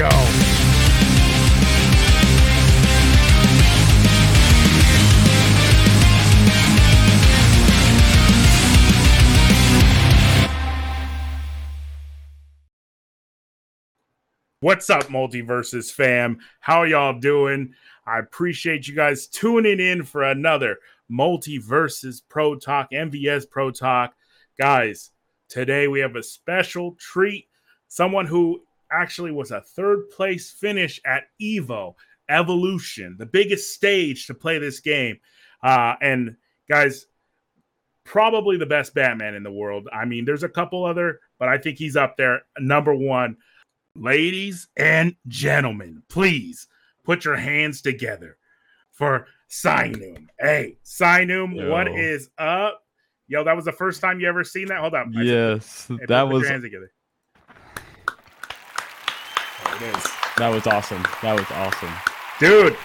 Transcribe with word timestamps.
go. 0.00 0.08
What's 14.62 14.88
up, 14.88 15.04
MultiVersus 15.08 15.92
fam? 15.92 16.38
How 16.60 16.84
y'all 16.84 17.18
doing? 17.18 17.74
I 18.06 18.20
appreciate 18.20 18.88
you 18.88 18.94
guys 18.94 19.26
tuning 19.26 19.80
in 19.80 20.04
for 20.04 20.22
another 20.22 20.78
MultiVersus 21.10 22.22
Pro 22.26 22.54
Talk, 22.54 22.90
MVS 22.90 23.50
Pro 23.50 23.70
Talk. 23.70 24.14
Guys, 24.58 25.10
today 25.50 25.88
we 25.88 26.00
have 26.00 26.16
a 26.16 26.22
special 26.22 26.96
treat. 26.98 27.48
Someone 27.88 28.24
who 28.24 28.62
actually 28.90 29.32
was 29.32 29.50
a 29.50 29.60
third 29.60 30.10
place 30.10 30.50
finish 30.50 31.00
at 31.04 31.24
Evo 31.40 31.94
Evolution, 32.28 33.16
the 33.18 33.26
biggest 33.26 33.74
stage 33.74 34.26
to 34.26 34.34
play 34.34 34.58
this 34.58 34.80
game. 34.80 35.18
Uh, 35.62 35.94
and 36.00 36.36
guys, 36.68 37.06
probably 38.04 38.56
the 38.56 38.66
best 38.66 38.94
Batman 38.94 39.34
in 39.34 39.42
the 39.42 39.52
world. 39.52 39.88
I 39.92 40.04
mean, 40.04 40.24
there's 40.24 40.42
a 40.42 40.48
couple 40.48 40.84
other, 40.84 41.20
but 41.38 41.48
I 41.48 41.58
think 41.58 41.78
he's 41.78 41.96
up 41.96 42.16
there, 42.16 42.42
number 42.58 42.94
one. 42.94 43.36
Ladies 43.96 44.68
and 44.76 45.16
gentlemen, 45.26 46.02
please 46.08 46.68
put 47.04 47.24
your 47.24 47.36
hands 47.36 47.82
together 47.82 48.36
for 48.92 49.26
Sinum. 49.48 50.28
Hey, 50.38 50.76
Sinum, 50.84 51.54
Yo. 51.56 51.70
what 51.70 51.88
is 51.88 52.30
up? 52.38 52.82
Yo, 53.26 53.42
that 53.44 53.54
was 53.56 53.64
the 53.64 53.72
first 53.72 54.00
time 54.00 54.20
you 54.20 54.28
ever 54.28 54.44
seen 54.44 54.66
that. 54.68 54.78
Hold 54.80 54.92
said- 54.92 55.24
Yes, 55.26 55.86
that 56.06 56.28
was 56.28 56.42
your 56.42 56.50
hands 56.50 56.62
together. 56.64 56.92
There 59.64 59.69
it 59.80 59.96
is. 59.96 60.04
that 60.36 60.48
was 60.48 60.66
awesome. 60.66 61.02
That 61.22 61.38
was 61.38 61.50
awesome. 61.52 61.92
Dude, 62.38 62.76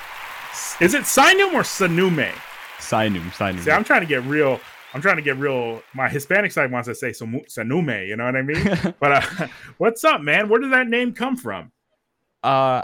is 0.81 0.93
it 0.93 1.03
Sinum 1.03 1.53
or 1.53 1.61
Sanume? 1.61 2.31
Sinum, 2.79 3.31
Sinum. 3.31 3.59
See, 3.61 3.71
I'm 3.71 3.83
trying 3.83 4.01
to 4.01 4.07
get 4.07 4.23
real. 4.23 4.59
I'm 4.93 5.01
trying 5.01 5.17
to 5.17 5.21
get 5.21 5.37
real. 5.37 5.81
My 5.93 6.07
Hispanic 6.07 6.51
side 6.51 6.71
wants 6.71 6.87
to 6.87 6.95
say 6.95 7.09
Sanume, 7.09 8.07
you 8.07 8.15
know 8.15 8.25
what 8.25 8.35
I 8.35 8.41
mean? 8.41 8.95
but 8.99 9.11
uh, 9.11 9.47
what's 9.77 10.03
up, 10.03 10.21
man? 10.21 10.49
Where 10.49 10.59
did 10.59 10.71
that 10.71 10.87
name 10.87 11.13
come 11.13 11.37
from? 11.37 11.71
uh, 12.43 12.83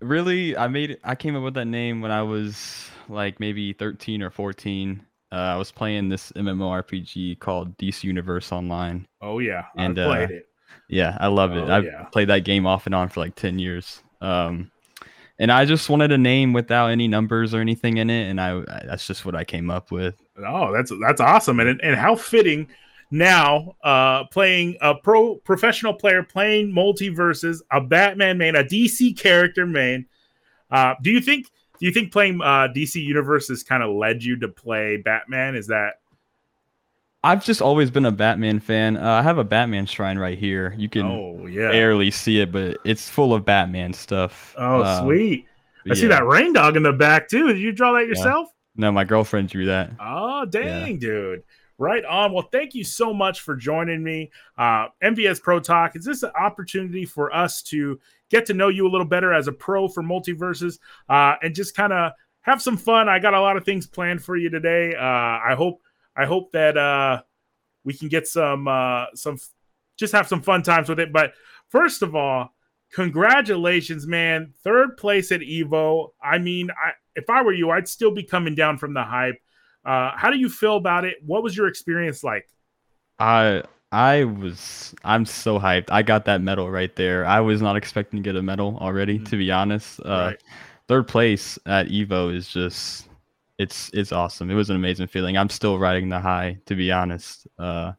really, 0.00 0.56
I 0.56 0.68
made. 0.68 0.98
I 1.04 1.14
came 1.14 1.36
up 1.36 1.42
with 1.42 1.54
that 1.54 1.66
name 1.66 2.00
when 2.00 2.10
I 2.10 2.22
was 2.22 2.90
like 3.08 3.38
maybe 3.40 3.72
13 3.72 4.22
or 4.22 4.30
14. 4.30 5.04
Uh, 5.30 5.34
I 5.34 5.56
was 5.56 5.70
playing 5.72 6.08
this 6.08 6.30
MMORPG 6.32 7.38
called 7.38 7.76
DC 7.78 8.04
Universe 8.04 8.52
Online. 8.52 9.06
Oh 9.20 9.38
yeah, 9.38 9.64
And, 9.76 9.98
I 9.98 10.04
played 10.06 10.30
uh, 10.30 10.34
it. 10.34 10.46
Yeah, 10.88 11.16
I 11.20 11.28
love 11.28 11.52
it. 11.52 11.62
Oh, 11.68 11.72
I've 11.72 11.84
yeah. 11.84 12.04
played 12.04 12.28
that 12.28 12.44
game 12.44 12.66
off 12.66 12.86
and 12.86 12.94
on 12.94 13.08
for 13.08 13.20
like 13.20 13.34
10 13.34 13.58
years. 13.58 14.02
Um, 14.20 14.70
and 15.38 15.50
I 15.50 15.64
just 15.64 15.88
wanted 15.88 16.12
a 16.12 16.18
name 16.18 16.52
without 16.52 16.88
any 16.88 17.08
numbers 17.08 17.54
or 17.54 17.60
anything 17.60 17.96
in 17.96 18.10
it, 18.10 18.28
and 18.30 18.40
I 18.40 18.58
I- 18.58 18.84
that's 18.86 19.06
just 19.06 19.24
what 19.24 19.34
I 19.34 19.44
came 19.44 19.70
up 19.70 19.90
with. 19.90 20.14
Oh, 20.38 20.72
that's 20.72 20.92
that's 21.00 21.20
awesome, 21.20 21.58
and 21.60 21.80
and 21.82 21.96
how 21.96 22.14
fitting 22.14 22.68
now 23.10 23.74
uh 23.82 24.24
playing 24.26 24.76
a 24.80 24.94
pro 24.94 25.34
professional 25.36 25.94
player 25.94 26.22
playing 26.22 26.72
MultiVersus, 26.72 27.60
a 27.70 27.80
Batman 27.80 28.38
main, 28.38 28.54
a 28.54 28.62
DC 28.64 29.18
character 29.18 29.66
main. 29.66 30.06
Uh, 30.70 30.94
do 31.02 31.10
you 31.10 31.20
think 31.20 31.46
do 31.80 31.86
you 31.86 31.92
think 31.92 32.12
playing 32.12 32.40
uh 32.40 32.68
DC 32.74 33.02
universes 33.02 33.62
kind 33.62 33.82
of 33.82 33.90
led 33.94 34.22
you 34.22 34.38
to 34.38 34.48
play 34.48 34.98
Batman? 34.98 35.56
Is 35.56 35.66
that 35.66 35.94
I've 37.24 37.44
just 37.44 37.62
always 37.62 37.90
been 37.90 38.04
a 38.04 38.10
Batman 38.10 38.58
fan. 38.58 38.96
Uh, 38.96 39.12
I 39.12 39.22
have 39.22 39.38
a 39.38 39.44
Batman 39.44 39.86
shrine 39.86 40.18
right 40.18 40.36
here. 40.36 40.74
You 40.76 40.88
can 40.88 41.06
oh 41.06 41.46
yeah 41.46 41.70
barely 41.70 42.10
see 42.10 42.40
it, 42.40 42.50
but 42.50 42.78
it's 42.84 43.08
full 43.08 43.32
of 43.32 43.44
Batman 43.44 43.92
stuff. 43.92 44.54
oh 44.58 44.82
Um, 44.82 45.04
sweet 45.04 45.46
I 45.90 45.94
see 45.94 46.06
that 46.08 46.22
Reindog 46.22 46.76
in 46.76 46.82
the 46.82 46.92
back 46.92 47.28
too. 47.28 47.48
Did 47.48 47.58
you 47.58 47.72
draw 47.72 47.92
that 47.92 48.06
yourself? 48.06 48.48
No, 48.76 48.90
my 48.92 49.04
girlfriend 49.04 49.48
drew 49.48 49.66
that. 49.66 49.90
Oh, 50.00 50.44
dang, 50.44 50.98
dude. 50.98 51.42
Right 51.78 52.04
on. 52.04 52.32
Well, 52.32 52.48
thank 52.52 52.74
you 52.74 52.84
so 52.84 53.12
much 53.12 53.40
for 53.40 53.56
joining 53.56 54.02
me. 54.02 54.30
Uh, 54.56 54.86
MVS 55.02 55.42
Pro 55.42 55.58
Talk 55.58 55.96
is 55.96 56.04
this 56.04 56.22
an 56.22 56.30
opportunity 56.38 57.04
for 57.04 57.34
us 57.34 57.62
to 57.64 57.98
get 58.30 58.46
to 58.46 58.54
know 58.54 58.68
you 58.68 58.86
a 58.86 58.90
little 58.90 59.06
better 59.06 59.32
as 59.32 59.48
a 59.48 59.52
pro 59.52 59.88
for 59.88 60.02
MultiVersus 60.02 60.78
uh, 61.08 61.34
and 61.42 61.54
just 61.54 61.74
kind 61.74 61.92
of 61.92 62.12
have 62.42 62.62
some 62.62 62.76
fun. 62.76 63.08
I 63.08 63.18
got 63.18 63.34
a 63.34 63.40
lot 63.40 63.56
of 63.56 63.64
things 63.64 63.86
planned 63.86 64.22
for 64.22 64.36
you 64.36 64.48
today. 64.48 64.94
Uh, 64.94 65.00
I 65.02 65.54
hope 65.56 65.82
I 66.16 66.26
hope 66.26 66.52
that 66.52 66.76
uh, 66.76 67.22
we 67.84 67.94
can 67.94 68.08
get 68.08 68.26
some 68.28 68.68
uh, 68.68 69.06
some 69.14 69.38
just 69.98 70.12
have 70.12 70.28
some 70.28 70.42
fun 70.42 70.62
times 70.62 70.88
with 70.88 71.00
it. 71.00 71.12
But 71.12 71.32
first 71.68 72.02
of 72.02 72.14
all, 72.14 72.54
congratulations, 72.92 74.06
man! 74.06 74.52
Third 74.64 74.96
place 74.96 75.32
at 75.32 75.40
Evo. 75.40 76.08
I 76.22 76.38
mean, 76.38 76.70
I, 76.70 76.92
if 77.14 77.28
I 77.30 77.42
were 77.42 77.52
you, 77.52 77.70
I'd 77.70 77.88
still 77.88 78.10
be 78.10 78.22
coming 78.22 78.54
down 78.54 78.78
from 78.78 78.94
the 78.94 79.02
hype. 79.02 79.36
Uh, 79.84 80.12
how 80.16 80.30
do 80.30 80.38
you 80.38 80.48
feel 80.48 80.76
about 80.76 81.04
it? 81.04 81.16
What 81.24 81.42
was 81.42 81.56
your 81.56 81.66
experience 81.68 82.22
like? 82.24 82.48
I 83.18 83.62
I 83.90 84.24
was 84.24 84.94
I'm 85.04 85.26
so 85.26 85.58
hyped. 85.58 85.88
I 85.90 86.02
got 86.02 86.24
that 86.24 86.40
medal 86.40 86.70
right 86.70 86.94
there. 86.96 87.24
I 87.26 87.40
was 87.40 87.60
not 87.60 87.76
expecting 87.76 88.22
to 88.22 88.22
get 88.22 88.36
a 88.36 88.42
medal 88.42 88.78
already, 88.80 89.18
Mhm. 89.18 89.28
to 89.30 89.36
be 89.36 89.50
honest. 89.50 90.00
Uh, 90.00 90.08
Right. 90.32 90.42
Third 90.88 91.08
place 91.08 91.58
at 91.66 91.88
Evo 91.88 92.34
is 92.34 92.48
just 92.48 93.08
it's 93.58 93.90
it's 93.92 94.12
awesome. 94.12 94.50
It 94.50 94.54
was 94.54 94.70
an 94.70 94.76
amazing 94.76 95.06
feeling. 95.06 95.36
I'm 95.36 95.48
still 95.48 95.78
riding 95.78 96.08
the 96.08 96.20
high, 96.20 96.58
to 96.66 96.74
be 96.74 96.90
honest. 96.90 97.46
Uh, 97.58 97.92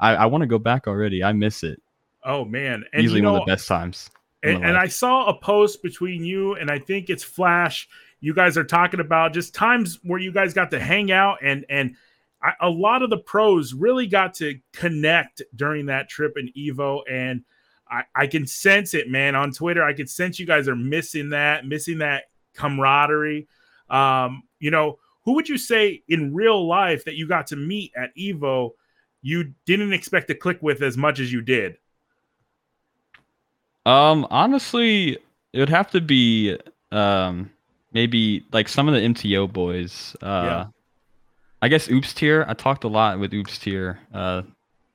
I 0.00 0.14
I 0.14 0.26
want 0.26 0.42
to 0.42 0.46
go 0.46 0.58
back 0.58 0.86
already. 0.86 1.22
I 1.22 1.32
miss 1.32 1.62
it. 1.62 1.80
Oh 2.24 2.44
man, 2.44 2.84
and 2.92 3.04
Easily 3.04 3.18
you 3.18 3.22
know, 3.22 3.32
one 3.32 3.42
of 3.42 3.46
the 3.46 3.52
best 3.52 3.68
times. 3.68 4.10
and, 4.42 4.64
and. 4.64 4.76
I 4.76 4.86
saw 4.86 5.26
a 5.26 5.38
post 5.38 5.82
between 5.82 6.24
you 6.24 6.54
and 6.54 6.70
I 6.70 6.78
think 6.78 7.10
it's 7.10 7.22
Flash. 7.22 7.88
You 8.20 8.34
guys 8.34 8.56
are 8.56 8.64
talking 8.64 9.00
about 9.00 9.34
just 9.34 9.54
times 9.54 9.98
where 10.02 10.18
you 10.18 10.32
guys 10.32 10.54
got 10.54 10.70
to 10.70 10.80
hang 10.80 11.12
out 11.12 11.38
and 11.42 11.66
and 11.68 11.96
I, 12.42 12.52
a 12.60 12.70
lot 12.70 13.02
of 13.02 13.10
the 13.10 13.18
pros 13.18 13.74
really 13.74 14.06
got 14.06 14.34
to 14.34 14.58
connect 14.72 15.42
during 15.54 15.86
that 15.86 16.08
trip 16.08 16.36
in 16.36 16.50
Evo 16.56 17.02
and 17.10 17.44
I, 17.90 18.04
I 18.14 18.26
can 18.26 18.46
sense 18.46 18.94
it, 18.94 19.08
man. 19.08 19.34
On 19.34 19.52
Twitter, 19.52 19.82
I 19.82 19.92
can 19.92 20.06
sense 20.06 20.38
you 20.38 20.46
guys 20.46 20.68
are 20.68 20.76
missing 20.76 21.30
that, 21.30 21.66
missing 21.66 21.98
that 21.98 22.24
camaraderie. 22.54 23.46
Um, 23.90 24.44
you 24.58 24.70
know, 24.70 24.98
who 25.24 25.32
would 25.34 25.48
you 25.48 25.58
say 25.58 26.02
in 26.08 26.34
real 26.34 26.66
life 26.66 27.04
that 27.04 27.14
you 27.14 27.26
got 27.26 27.46
to 27.48 27.56
meet 27.56 27.92
at 27.96 28.14
Evo 28.16 28.72
you 29.24 29.54
didn't 29.64 29.94
expect 29.94 30.28
to 30.28 30.34
click 30.34 30.58
with 30.60 30.82
as 30.82 30.98
much 30.98 31.18
as 31.18 31.32
you 31.32 31.40
did? 31.40 31.78
Um, 33.86 34.26
honestly, 34.30 35.18
it 35.52 35.58
would 35.58 35.70
have 35.70 35.90
to 35.92 36.00
be 36.00 36.58
um 36.92 37.50
maybe 37.92 38.44
like 38.52 38.68
some 38.68 38.86
of 38.86 38.94
the 38.94 39.00
MTO 39.00 39.52
boys. 39.52 40.14
Uh 40.22 40.26
Yeah. 40.26 40.66
I 41.62 41.68
guess 41.68 41.90
Oops 41.90 42.12
tier. 42.12 42.44
I 42.46 42.52
talked 42.52 42.84
a 42.84 42.88
lot 42.88 43.18
with 43.18 43.32
Oops 43.32 43.58
tier. 43.58 43.98
Uh 44.12 44.42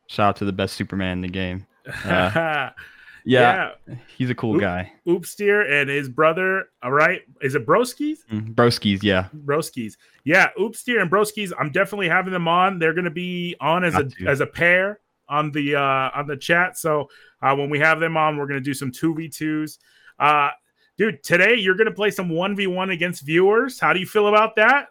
shout 0.08 0.30
out 0.30 0.36
to 0.38 0.46
the 0.46 0.54
best 0.54 0.76
Superman 0.76 1.14
in 1.18 1.22
the 1.22 1.28
game. 1.28 1.66
Uh, 2.06 2.70
Yeah, 3.26 3.72
he's 4.18 4.30
a 4.30 4.36
cool 4.36 4.56
Oop. 4.56 4.62
guy. 4.62 4.92
Oops 5.08 5.34
dear 5.36 5.62
and 5.62 5.90
his 5.90 6.10
brother. 6.10 6.66
All 6.84 6.92
right, 6.92 7.22
is 7.42 7.56
it 7.56 7.66
Broskis? 7.66 8.20
Mm, 8.32 8.56
Broskis, 8.56 9.04
yeah. 9.04 9.28
Broskis. 9.46 9.98
Yeah, 10.24 10.50
Oops 10.60 10.82
dear 10.84 11.02
and 11.02 11.10
Broskis. 11.12 11.52
I'm 11.60 11.72
definitely 11.72 12.10
having 12.10 12.34
them 12.34 12.48
on. 12.48 12.80
They're 12.80 12.94
going 12.94 13.06
to 13.06 13.12
be 13.12 13.56
on 13.60 13.84
as 13.84 13.96
a 13.96 14.04
Got 14.04 14.12
to. 14.14 14.28
as 14.28 14.40
a 14.42 14.46
pair 14.48 15.00
on 15.28 15.52
the 15.52 15.76
uh 15.76 16.10
on 16.16 16.28
the 16.28 16.38
chat. 16.38 16.78
So 16.78 17.10
uh, 17.42 17.56
when 17.56 17.70
we 17.70 17.80
have 17.80 18.00
them 18.00 18.18
on, 18.18 18.38
we're 18.38 18.48
going 18.48 18.60
to 18.60 18.64
do 18.64 18.74
some 18.74 18.92
two 18.92 19.14
v 19.16 19.30
twos. 19.30 19.80
Uh, 20.20 20.50
dude, 20.98 21.24
today 21.24 21.56
you're 21.56 21.76
going 21.76 21.88
to 21.88 21.94
play 21.94 22.12
some 22.12 22.30
one 22.30 22.56
v 22.56 22.68
one 22.68 22.90
against 22.90 23.24
viewers. 23.26 23.80
How 23.80 23.94
do 23.94 24.00
you 24.00 24.06
feel 24.08 24.28
about 24.28 24.56
that? 24.58 24.88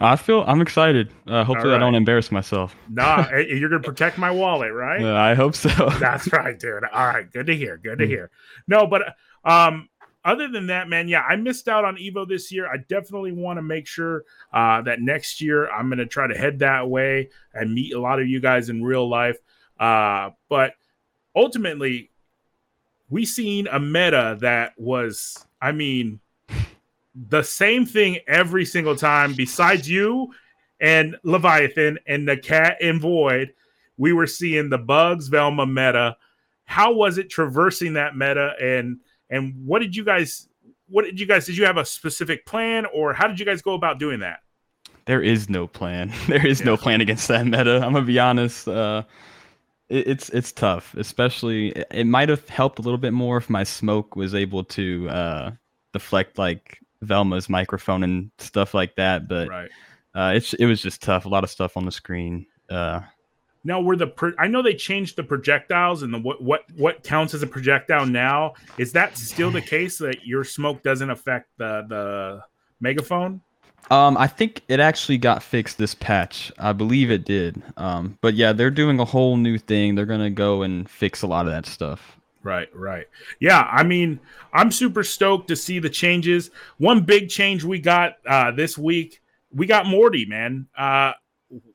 I 0.00 0.16
feel 0.16 0.42
I'm 0.46 0.60
excited. 0.62 1.10
Uh, 1.26 1.44
hopefully 1.44 1.74
I 1.74 1.78
don't 1.78 1.94
embarrass 1.94 2.32
myself. 2.32 2.74
Nah, 2.88 3.28
you're 3.36 3.68
going 3.68 3.82
to 3.82 3.88
protect 3.88 4.16
my 4.18 4.30
wallet, 4.30 4.72
right? 4.72 5.02
Uh, 5.02 5.14
I 5.14 5.34
hope 5.34 5.54
so. 5.54 5.68
That's 6.00 6.32
right, 6.32 6.58
dude. 6.58 6.84
All 6.92 7.06
right, 7.06 7.30
good 7.30 7.46
to 7.46 7.56
hear. 7.56 7.76
Good 7.76 7.98
to 7.98 8.04
Mm. 8.06 8.08
hear. 8.08 8.30
No, 8.66 8.86
but 8.86 9.14
um, 9.44 9.88
other 10.24 10.48
than 10.48 10.68
that, 10.68 10.88
man, 10.88 11.08
yeah, 11.08 11.20
I 11.22 11.36
missed 11.36 11.68
out 11.68 11.84
on 11.84 11.96
Evo 11.96 12.26
this 12.26 12.50
year. 12.50 12.66
I 12.66 12.78
definitely 12.78 13.32
want 13.32 13.58
to 13.58 13.62
make 13.62 13.86
sure 13.86 14.24
uh, 14.52 14.82
that 14.82 15.00
next 15.00 15.40
year 15.40 15.70
I'm 15.70 15.88
going 15.88 15.98
to 15.98 16.06
try 16.06 16.26
to 16.26 16.36
head 16.36 16.60
that 16.60 16.88
way 16.88 17.28
and 17.54 17.72
meet 17.74 17.92
a 17.94 18.00
lot 18.00 18.20
of 18.20 18.26
you 18.28 18.40
guys 18.40 18.68
in 18.70 18.82
real 18.82 19.08
life. 19.08 19.36
Uh, 19.78 20.30
but 20.48 20.72
ultimately, 21.34 22.10
we 23.10 23.24
seen 23.24 23.66
a 23.68 23.78
meta 23.78 24.36
that 24.40 24.72
was, 24.78 25.46
I 25.60 25.72
mean, 25.72 26.20
the 27.28 27.42
same 27.42 27.86
thing 27.86 28.18
every 28.26 28.64
single 28.64 28.96
time. 28.96 29.34
Besides 29.34 29.88
you 29.88 30.32
and 30.80 31.16
Leviathan 31.22 31.98
and 32.06 32.28
the 32.28 32.36
Cat 32.36 32.76
and 32.80 33.00
Void, 33.00 33.54
we 33.96 34.12
were 34.12 34.26
seeing 34.26 34.68
the 34.68 34.78
Bugs 34.78 35.28
Velma 35.28 35.66
meta. 35.66 36.16
How 36.64 36.92
was 36.92 37.18
it 37.18 37.30
traversing 37.30 37.94
that 37.94 38.16
meta 38.16 38.54
and 38.60 39.00
and 39.30 39.54
what 39.64 39.80
did 39.80 39.96
you 39.96 40.04
guys 40.04 40.48
what 40.88 41.04
did 41.04 41.18
you 41.18 41.26
guys 41.26 41.46
did 41.46 41.56
you 41.56 41.64
have 41.64 41.78
a 41.78 41.84
specific 41.84 42.44
plan 42.46 42.86
or 42.92 43.12
how 43.12 43.26
did 43.26 43.40
you 43.40 43.46
guys 43.46 43.62
go 43.62 43.74
about 43.74 43.98
doing 43.98 44.20
that? 44.20 44.40
There 45.06 45.22
is 45.22 45.48
no 45.48 45.66
plan. 45.66 46.12
There 46.26 46.46
is 46.46 46.64
no 46.64 46.76
plan 46.76 47.00
against 47.00 47.28
that 47.28 47.46
meta. 47.46 47.76
I'm 47.76 47.94
gonna 47.94 48.02
be 48.02 48.18
honest. 48.18 48.68
Uh, 48.68 49.04
it, 49.88 50.06
it's 50.08 50.28
it's 50.30 50.52
tough, 50.52 50.94
especially 50.94 51.68
it, 51.68 51.86
it 51.92 52.06
might 52.06 52.28
have 52.28 52.46
helped 52.48 52.78
a 52.78 52.82
little 52.82 52.98
bit 52.98 53.12
more 53.12 53.38
if 53.38 53.48
my 53.48 53.64
smoke 53.64 54.16
was 54.16 54.34
able 54.34 54.64
to 54.64 55.08
uh, 55.08 55.50
deflect 55.92 56.36
like 56.38 56.80
Velma's 57.02 57.48
microphone 57.48 58.02
and 58.02 58.30
stuff 58.38 58.74
like 58.74 58.94
that. 58.96 59.28
But 59.28 59.48
Right. 59.48 59.70
uh, 60.14 60.32
it's 60.34 60.54
it 60.54 60.66
was 60.66 60.80
just 60.82 61.02
tough. 61.02 61.24
A 61.24 61.28
lot 61.28 61.44
of 61.44 61.50
stuff 61.50 61.76
on 61.76 61.84
the 61.84 61.92
screen. 61.92 62.46
Uh, 62.70 63.00
Now, 63.64 63.80
were 63.80 63.96
the 63.96 64.06
pro- 64.06 64.32
I 64.38 64.46
know 64.46 64.62
they 64.62 64.74
changed 64.74 65.16
the 65.16 65.24
projectiles 65.24 66.02
and 66.02 66.12
the 66.14 66.18
what 66.18 66.42
what 66.42 66.62
what 66.76 67.02
counts 67.02 67.34
as 67.34 67.42
a 67.42 67.46
projectile 67.46 68.06
now. 68.06 68.54
Is 68.78 68.92
that 68.92 69.18
still 69.18 69.50
the 69.50 69.60
case 69.60 69.98
that 69.98 70.24
your 70.24 70.44
smoke 70.44 70.82
doesn't 70.82 71.10
affect 71.10 71.48
the 71.58 71.84
the 71.88 72.42
megaphone? 72.80 73.40
Um, 73.88 74.16
I 74.16 74.26
think 74.26 74.62
it 74.66 74.80
actually 74.80 75.16
got 75.18 75.44
fixed 75.44 75.78
this 75.78 75.94
patch. 75.94 76.50
I 76.58 76.72
believe 76.72 77.08
it 77.10 77.24
did. 77.24 77.62
Um, 77.76 78.18
but 78.20 78.34
yeah, 78.34 78.52
they're 78.52 78.70
doing 78.70 78.98
a 78.98 79.04
whole 79.04 79.36
new 79.36 79.58
thing. 79.58 79.94
They're 79.94 80.06
gonna 80.06 80.30
go 80.30 80.62
and 80.62 80.88
fix 80.90 81.22
a 81.22 81.26
lot 81.28 81.46
of 81.46 81.52
that 81.52 81.66
stuff. 81.66 82.16
Right, 82.46 82.68
right. 82.76 83.08
Yeah, 83.40 83.62
I 83.62 83.82
mean, 83.82 84.20
I'm 84.52 84.70
super 84.70 85.02
stoked 85.02 85.48
to 85.48 85.56
see 85.56 85.80
the 85.80 85.90
changes. 85.90 86.52
One 86.78 87.00
big 87.00 87.28
change 87.28 87.64
we 87.64 87.80
got 87.80 88.18
uh, 88.24 88.52
this 88.52 88.78
week, 88.78 89.20
we 89.50 89.66
got 89.66 89.86
Morty, 89.86 90.26
man. 90.26 90.68
Uh, 90.78 91.14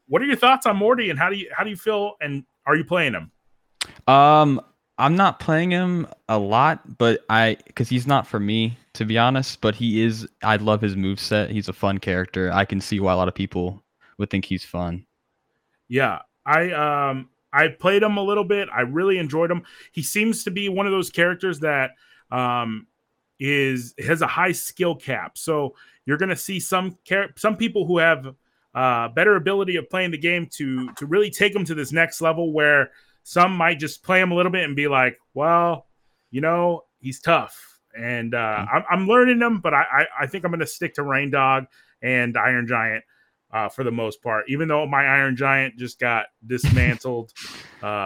what 0.08 0.22
are 0.22 0.26
your 0.26 0.38
thoughts 0.38 0.66
on 0.66 0.78
Morty, 0.78 1.10
and 1.10 1.20
how 1.20 1.30
do 1.30 1.36
you 1.36 1.50
how 1.54 1.66
do 1.66 1.70
you 1.70 1.76
feel? 1.76 2.16
And 2.22 2.46
are 2.66 2.78
you 2.78 2.86
playing 2.86 3.16
him? 3.16 3.32
Um, 4.08 4.62
I'm 4.98 5.18
not 5.18 5.42
playing 5.42 5.72
him 5.72 6.08
a 6.30 6.40
lot, 6.40 6.98
but 6.98 7.26
I 7.30 7.58
because 7.68 7.90
he's 7.90 8.08
not 8.08 8.26
for 8.26 8.40
me 8.40 8.78
to 8.94 9.04
be 9.04 9.18
honest. 9.18 9.60
But 9.60 9.76
he 9.76 10.02
is. 10.02 10.26
I 10.42 10.56
love 10.56 10.80
his 10.80 10.96
moveset. 10.96 11.50
He's 11.50 11.68
a 11.68 11.74
fun 11.74 11.98
character. 11.98 12.50
I 12.50 12.64
can 12.64 12.80
see 12.80 13.02
why 13.02 13.12
a 13.12 13.18
lot 13.18 13.28
of 13.28 13.36
people 13.36 13.84
would 14.20 14.30
think 14.30 14.46
he's 14.46 14.64
fun. 14.64 15.06
Yeah, 15.90 16.20
I 16.46 16.72
um 16.72 17.28
I 17.54 17.68
played 17.68 18.04
him 18.04 18.18
a 18.18 18.24
little 18.24 18.44
bit. 18.44 18.70
I 18.74 18.82
really 18.82 19.18
enjoyed 19.18 19.52
him. 19.52 19.64
He 19.92 20.04
seems 20.04 20.44
to 20.46 20.52
be 20.52 20.70
one 20.70 20.86
of 20.86 20.92
those 20.92 21.10
characters 21.10 21.60
that 21.60 21.92
um 22.32 22.88
is 23.40 23.94
has 24.00 24.22
a 24.22 24.28
high 24.28 24.52
skill 24.52 24.96
cap. 24.96 25.38
So 25.38 25.76
you're 26.06 26.18
going 26.18 26.30
to 26.30 26.36
see 26.36 26.60
some 26.60 26.98
char- 27.04 27.32
some 27.36 27.58
people 27.58 27.86
who 27.86 27.98
have 27.98 28.36
uh 28.74 29.10
better 29.10 29.36
ability 29.36 29.76
of 29.76 29.90
playing 29.90 30.12
the 30.12 30.18
game 30.18 30.48
to 30.54 30.92
to 30.94 31.06
really 31.06 31.30
take 31.30 31.56
him 31.56 31.66
to 31.66 31.76
this 31.76 31.92
next 31.92 32.22
level 32.22 32.54
where 32.54 32.92
some 33.24 33.56
might 33.56 33.80
just 33.80 34.04
play 34.04 34.22
him 34.22 34.32
a 34.32 34.36
little 34.36 34.52
bit 34.52 34.64
and 34.64 34.76
be 34.76 34.88
like, 34.88 35.18
well, 35.34 35.88
you 36.32 36.42
know, 36.42 36.86
he's 37.00 37.20
tough. 37.20 37.80
And 37.96 38.34
uh, 38.34 38.66
I'm, 38.72 38.84
I'm 38.90 39.08
learning 39.08 39.40
them, 39.40 39.60
but 39.60 39.74
I, 39.74 39.82
I, 39.82 40.06
I 40.22 40.28
think 40.28 40.46
I'm 40.46 40.52
going 40.52 40.62
to 40.62 40.68
stick 40.68 40.94
to 40.96 41.02
Reindog 41.02 41.68
and 42.02 42.38
Iron 42.38 42.66
Giant 42.68 43.04
uh, 43.54 43.70
for 43.70 43.84
the 43.84 43.92
most 43.92 44.22
part, 44.22 44.46
even 44.48 44.68
though 44.68 44.86
my 44.88 45.06
Iron 45.06 45.36
Giant 45.36 45.78
just 45.78 46.00
got 46.00 46.28
dismantled. 46.46 47.32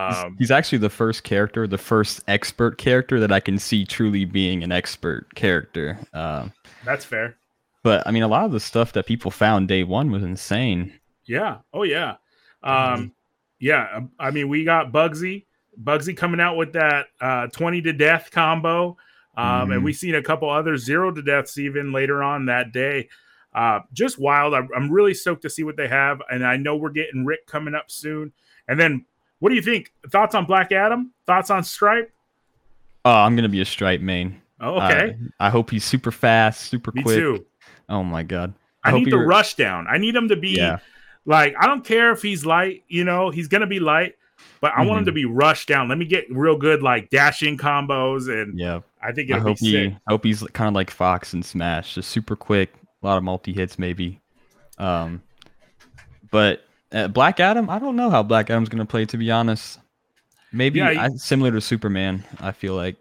He's, 0.07 0.23
um, 0.23 0.35
he's 0.39 0.51
actually 0.51 0.77
the 0.77 0.89
first 0.89 1.23
character, 1.23 1.67
the 1.67 1.77
first 1.77 2.21
expert 2.29 2.77
character 2.77 3.19
that 3.19 3.31
I 3.31 3.39
can 3.41 3.59
see 3.59 3.83
truly 3.85 4.23
being 4.23 4.63
an 4.63 4.71
expert 4.71 5.27
character. 5.35 5.99
Um, 6.13 6.53
that's 6.83 7.03
fair. 7.03 7.35
but 7.83 8.05
I 8.07 8.11
mean, 8.11 8.23
a 8.23 8.27
lot 8.27 8.45
of 8.45 8.51
the 8.53 8.59
stuff 8.61 8.93
that 8.93 9.05
people 9.05 9.31
found 9.31 9.67
day 9.67 9.83
one 9.83 10.11
was 10.11 10.23
insane. 10.23 10.93
Yeah. 11.25 11.57
Oh, 11.73 11.83
yeah. 11.83 12.15
Um, 12.63 13.11
yeah. 13.59 13.99
I 14.19 14.31
mean, 14.31 14.47
we 14.47 14.63
got 14.63 14.91
Bugsy, 14.93 15.45
Bugsy 15.83 16.15
coming 16.15 16.39
out 16.39 16.55
with 16.55 16.71
that 16.73 17.07
uh, 17.19 17.47
20 17.47 17.81
to 17.81 17.91
death 17.93 18.29
combo. 18.31 18.95
Um, 19.35 19.71
And 19.71 19.81
Mhm. 19.81 19.83
we've 19.83 19.95
seen 19.97 20.15
a 20.15 20.23
couple 20.23 20.49
other 20.49 20.77
zero 20.77 21.11
to 21.11 21.21
deaths 21.21 21.57
even 21.57 21.91
later 21.91 22.23
on 22.23 22.45
that 22.45 22.71
day. 22.71 23.09
Uh, 23.55 23.79
just 23.93 24.19
wild. 24.19 24.53
I'm, 24.53 24.67
I'm 24.75 24.91
really 24.91 25.13
stoked 25.13 25.41
to 25.43 25.49
see 25.49 25.63
what 25.63 25.77
they 25.77 25.87
have. 25.87 26.21
And 26.29 26.45
I 26.45 26.57
know 26.57 26.75
we're 26.75 26.89
getting 26.89 27.25
Rick 27.25 27.47
coming 27.47 27.73
up 27.73 27.89
soon. 27.89 28.33
And 28.67 28.77
then 28.79 29.05
what 29.39 29.49
do 29.49 29.55
you 29.55 29.61
think? 29.61 29.93
Thoughts 30.11 30.35
on 30.35 30.45
Black 30.45 30.71
Adam? 30.73 31.13
Thoughts 31.25 31.49
on 31.49 31.63
Stripe? 31.63 32.11
Oh, 33.05 33.11
I'm 33.13 33.35
gonna 33.35 33.49
be 33.49 33.61
a 33.61 33.65
stripe 33.65 34.01
main. 34.01 34.41
Oh, 34.59 34.75
okay. 34.81 35.15
I, 35.39 35.47
I 35.47 35.49
hope 35.49 35.69
he's 35.69 35.85
super 35.85 36.11
fast, 36.11 36.61
super 36.61 36.91
quick. 36.91 37.05
Me 37.05 37.13
quick. 37.13 37.17
too. 37.17 37.45
Oh 37.87 38.03
my 38.03 38.23
god. 38.23 38.53
I, 38.83 38.89
hope 38.91 38.99
need 38.99 39.05
he 39.05 39.11
the 39.11 39.17
re- 39.19 39.25
rush 39.25 39.55
down. 39.55 39.85
I 39.89 39.97
need 39.99 40.15
him 40.15 40.27
to 40.29 40.35
be 40.35 40.49
Yeah. 40.49 40.77
like, 41.25 41.55
I 41.59 41.65
don't 41.67 41.83
care 41.85 42.11
if 42.11 42.21
he's 42.21 42.45
light, 42.45 42.83
you 42.87 43.03
know, 43.03 43.29
he's 43.29 43.47
going 43.47 43.61
to 43.61 43.67
be 43.67 43.79
light, 43.79 44.15
but 44.61 44.71
I 44.75 44.83
want 44.85 44.99
him 44.99 45.03
Mhm. 45.03 45.07
to 45.07 45.11
be 45.11 45.25
rushed 45.25 45.67
down. 45.67 45.87
Let 45.89 45.97
me 45.97 46.05
get 46.05 46.25
real 46.29 46.57
good, 46.57 46.81
like 46.83 47.09
dashing 47.09 47.57
combos. 47.57 48.27
And 48.29 48.57
Yeah. 48.59 48.81
I 49.01 49.11
think 49.11 49.31
I 49.31 49.35
it'll 49.37 49.49
hope 49.49 49.59
be 49.59 49.65
he 49.65 49.71
sick. 49.71 49.93
I 50.07 50.11
hope 50.11 50.23
he's 50.23 50.41
kind 50.53 50.67
of 50.67 50.73
like 50.73 50.89
Fox 50.91 51.33
and 51.33 51.43
Smash, 51.45 51.95
just 51.95 52.09
super 52.09 52.35
quick, 52.35 52.73
a 53.05 53.07
lot 53.07 53.17
of 53.17 53.23
multi 53.23 53.53
hits 53.53 53.77
maybe. 53.77 54.19
Um, 54.79 55.21
but 56.31 56.65
uh, 56.91 57.07
Black 57.07 57.39
Adam, 57.39 57.69
I 57.69 57.77
don't 57.79 57.95
know 57.95 58.09
how 58.09 58.23
Black 58.23 58.49
Adam's 58.49 58.69
gonna 58.69 58.85
play 58.85 59.05
to 59.05 59.17
be 59.17 59.29
honest. 59.31 59.79
Maybe 60.51 60.79
Yeah, 60.79 60.91
he- 60.91 60.97
I, 60.97 61.09
similar 61.09 61.51
to 61.51 61.61
Superman. 61.61 62.23
I 62.39 62.51
feel 62.51 62.75
like 62.75 62.95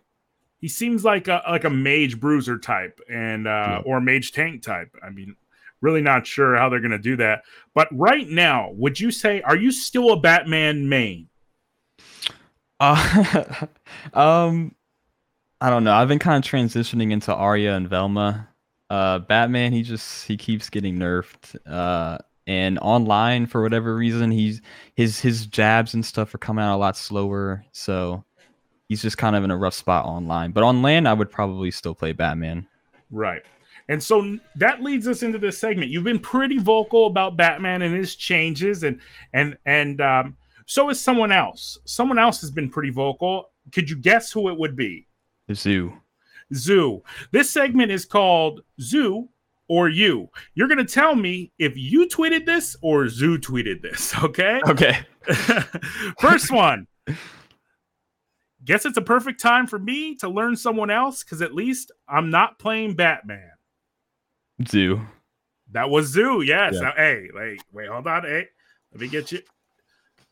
He 0.61 0.69
seems 0.69 1.05
like 1.05 1.29
a, 1.29 1.43
like 1.49 1.65
a 1.65 1.71
mage 1.71 2.21
bruiser 2.21 2.59
type 2.59 3.01
and, 3.11 3.47
uh, 3.47 3.51
Yeah. 3.51 3.83
or 3.87 4.01
mage 4.01 4.33
tank 4.33 4.63
type. 4.63 4.89
I 5.03 5.11
mean, 5.11 5.37
really 5.81 6.01
not 6.03 6.27
sure 6.27 6.57
how 6.57 6.69
they're 6.69 6.81
going 6.81 6.91
to 6.91 6.99
do 6.99 7.17
that. 7.17 7.43
But 7.75 7.89
right 7.93 8.27
now, 8.29 8.71
would 8.73 8.99
you 8.99 9.11
say, 9.11 9.43
are 9.43 9.57
you 9.57 9.71
still 9.71 10.11
a 10.13 10.17
Batman 10.21 10.89
main? 10.89 11.29
Uh, 12.81 13.67
um, 14.15 14.75
I 15.61 15.71
don't 15.71 15.85
know. 15.85 15.93
I've 15.95 16.09
been 16.09 16.19
kind 16.19 16.43
of 16.45 16.51
transitioning 16.51 17.13
into 17.13 17.35
Arya 17.35 17.75
and 17.75 17.89
Velma. 17.89 18.49
Uh, 18.91 19.19
Batman, 19.21 19.73
he 19.73 19.83
just 19.83 20.27
he 20.27 20.37
keeps 20.37 20.71
getting 20.71 20.97
nerfed. 20.97 21.57
Uh, 21.67 22.19
and 22.47 22.79
online 22.81 23.47
for 23.47 23.63
whatever 23.63 23.97
reason, 23.97 24.31
he's 24.31 24.61
his 24.95 25.19
his 25.21 25.47
jabs 25.47 25.95
and 25.95 26.05
stuff 26.05 26.35
are 26.35 26.39
coming 26.39 26.65
out 26.65 26.77
a 26.77 26.79
lot 26.79 26.97
slower. 26.97 27.65
So 27.73 28.25
he's 28.89 29.03
just 29.03 29.19
kind 29.19 29.35
of 29.35 29.45
in 29.45 29.51
a 29.51 29.57
rough 29.57 29.75
spot 29.75 30.05
online. 30.05 30.53
But 30.53 30.65
on 30.65 30.83
land, 30.83 31.09
I 31.09 31.15
would 31.15 31.31
probably 31.31 31.71
still 31.71 31.95
play 31.95 32.13
Batman. 32.13 32.67
Right. 33.11 33.43
And 33.89 34.03
so 34.03 34.39
that 34.57 34.83
leads 34.83 35.07
us 35.07 35.23
into 35.23 35.39
this 35.39 35.59
segment. 35.59 35.91
You've 35.91 36.05
been 36.05 36.19
pretty 36.19 36.59
vocal 36.59 37.07
about 37.07 37.37
Batman 37.37 37.83
and 37.83 37.95
his 37.95 38.17
changes, 38.17 38.83
and 38.83 38.99
and 39.35 39.59
and 39.67 40.01
um, 40.01 40.37
so 40.67 40.89
is 40.89 41.01
someone 41.01 41.33
else. 41.33 41.79
Someone 41.85 42.19
else 42.19 42.41
has 42.41 42.51
been 42.51 42.71
pretty 42.71 42.91
vocal. 42.91 43.51
Could 43.73 43.91
you 43.91 43.97
guess 43.97 44.33
who 44.33 44.49
it 44.49 44.59
would 44.59 44.77
be? 44.77 45.07
Zoo. 45.53 45.93
Zoo. 46.53 47.03
This 47.31 47.51
segment 47.51 47.91
is 47.93 48.05
called 48.05 48.63
Zoo 48.81 49.29
or 49.69 49.89
You. 49.89 50.29
You're 50.55 50.69
gonna 50.69 50.85
tell 50.85 51.15
me 51.15 51.53
if 51.59 51.77
you 51.77 52.07
tweeted 52.09 52.45
this 52.47 52.77
or 52.83 53.09
Zoo 53.09 53.39
tweeted 53.39 53.83
this. 53.83 54.15
Okay. 54.25 54.61
Okay. 54.69 54.99
First 56.21 56.51
one. 56.51 56.87
Guess 58.65 58.87
it's 58.87 58.97
a 58.97 59.03
perfect 59.03 59.41
time 59.41 59.67
for 59.67 59.79
me 59.79 60.15
to 60.17 60.29
learn 60.29 60.57
someone 60.57 60.91
else 60.91 61.23
because 61.23 61.43
at 61.43 61.55
least 61.55 61.93
I'm 62.09 62.31
not 62.31 62.59
playing 62.59 62.95
Batman. 62.97 63.51
Zoo. 64.67 65.07
That 65.73 65.91
was 65.91 66.07
Zoo, 66.07 66.41
yes. 66.41 66.75
Yeah. 66.75 66.81
Now, 66.81 66.93
hey, 66.97 67.29
wait, 67.35 67.63
wait, 67.73 67.89
hold 67.89 68.07
on. 68.07 68.23
Hey, 68.23 68.47
let 68.93 69.01
me 69.01 69.09
get 69.09 69.33
you. 69.33 69.41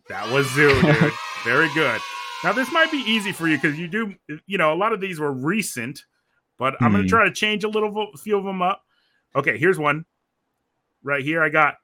That 0.09 0.31
was 0.33 0.49
Zoo, 0.51 0.81
dude. 0.81 1.13
Very 1.45 1.69
good. 1.75 2.01
Now, 2.45 2.53
this 2.53 2.71
might 2.73 2.91
be 2.91 2.99
easy 2.99 3.33
for 3.33 3.47
you 3.49 3.57
because 3.57 3.79
you 3.79 3.87
do, 3.89 4.15
you 4.47 4.59
know, 4.59 4.73
a 4.73 4.77
lot 4.77 4.93
of 4.93 5.01
these 5.01 5.21
were 5.21 5.33
recent, 5.33 6.01
but 6.59 6.75
I'm 6.81 6.93
going 6.93 7.05
to 7.05 7.09
Hmm. 7.09 7.17
try 7.17 7.25
to 7.25 7.31
change 7.33 7.63
a 7.65 7.69
little 7.69 7.91
vo- 7.91 8.13
few 8.17 8.37
of 8.37 8.45
them 8.45 8.61
up. 8.63 8.85
Okay, 9.37 9.59
here's 9.59 9.79
one. 9.79 10.05
Right 11.03 11.25
here, 11.25 11.43
I 11.43 11.49
got 11.49 11.77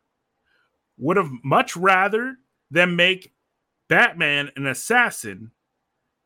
would 0.97 1.17
have 1.17 1.31
much 1.45 1.77
rather 1.77 2.37
them 2.71 2.97
make 2.97 3.33
Batman 3.89 4.51
an 4.57 4.67
assassin 4.67 5.53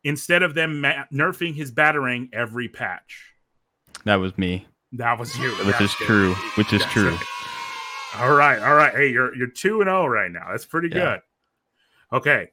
instead 0.03 0.41
of 0.43 0.55
them 0.55 0.81
ma- 0.81 1.05
nerfing 1.13 1.53
his 1.55 1.71
batarang 1.71 2.29
every 2.33 2.67
patch. 2.67 3.33
That 4.05 4.15
was 4.15 4.35
me. 4.37 4.67
That 4.93 5.17
was 5.19 5.37
you. 5.37 5.49
Which 5.51 5.67
That's 5.77 5.81
is 5.81 5.95
good. 5.95 6.05
true. 6.05 6.33
Which 6.55 6.73
is 6.73 6.81
That's 6.81 6.91
true. 6.93 7.17
All 8.17 8.33
right, 8.33 8.59
all 8.61 8.75
right. 8.75 8.93
Hey, 8.93 9.11
you're 9.11 9.33
you're 9.35 9.47
two 9.47 9.81
and 9.81 9.87
zero 9.87 10.05
right 10.07 10.31
now. 10.31 10.49
That's 10.51 10.65
pretty 10.65 10.89
Yeah. 10.89 11.17
good. 12.11 12.17
Okay. 12.17 12.51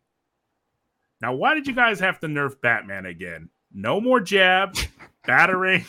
Now, 1.21 1.35
why 1.35 1.55
did 1.55 1.67
you 1.67 1.75
guys 1.75 2.01
have 2.01 2.19
to 2.21 2.27
nerf 2.27 2.61
Batman 2.61 3.07
again? 3.07 3.51
No 3.73 4.01
more 4.01 4.21
jab, 4.21 4.75
batarang. 5.29 5.85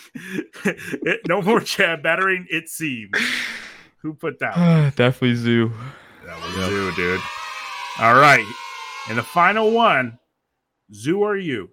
It- 0.66 1.22
no 1.28 1.42
more 1.42 1.60
jab, 1.62 2.04
batarang. 2.04 2.46
It 2.50 2.70
seems. 2.70 3.12
Who 4.02 4.14
put 4.14 4.40
that? 4.40 4.58
one? 4.58 4.90
Definitely 4.96 5.36
Zoo. 5.36 5.72
That 6.26 6.38
was 6.42 6.56
Yep. 6.58 6.70
Zoo, 6.70 6.92
dude. 6.96 7.22
All 8.00 8.16
right, 8.16 8.46
and 9.10 9.18
the 9.18 9.24
final 9.24 9.72
one. 9.72 10.18
Zoo 10.94 11.22
or 11.22 11.38
you? 11.38 11.70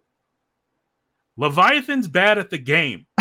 Leviathan's 1.37 2.07
bad 2.09 2.39
at 2.39 2.51
the 2.51 2.59
game. 2.59 3.07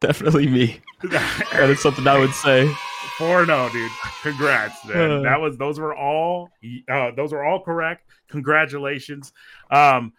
Definitely 0.00 0.48
me. 0.48 0.80
That 1.02 1.68
is 1.70 1.80
something 1.82 2.06
I 2.06 2.18
would 2.18 2.32
say. 2.34 2.72
Four 3.20 3.44
zero, 3.44 3.68
dude. 3.68 3.92
Congrats, 4.22 4.82
man. 4.88 5.22
That 5.22 5.40
was 5.40 5.58
those 5.58 5.78
were 5.78 5.94
all 5.94 6.48
uh, 6.88 7.10
those 7.10 7.32
were 7.32 7.44
all 7.44 7.62
correct. 7.62 8.06
Congratulations. 8.28 9.32
Um, 9.70 10.14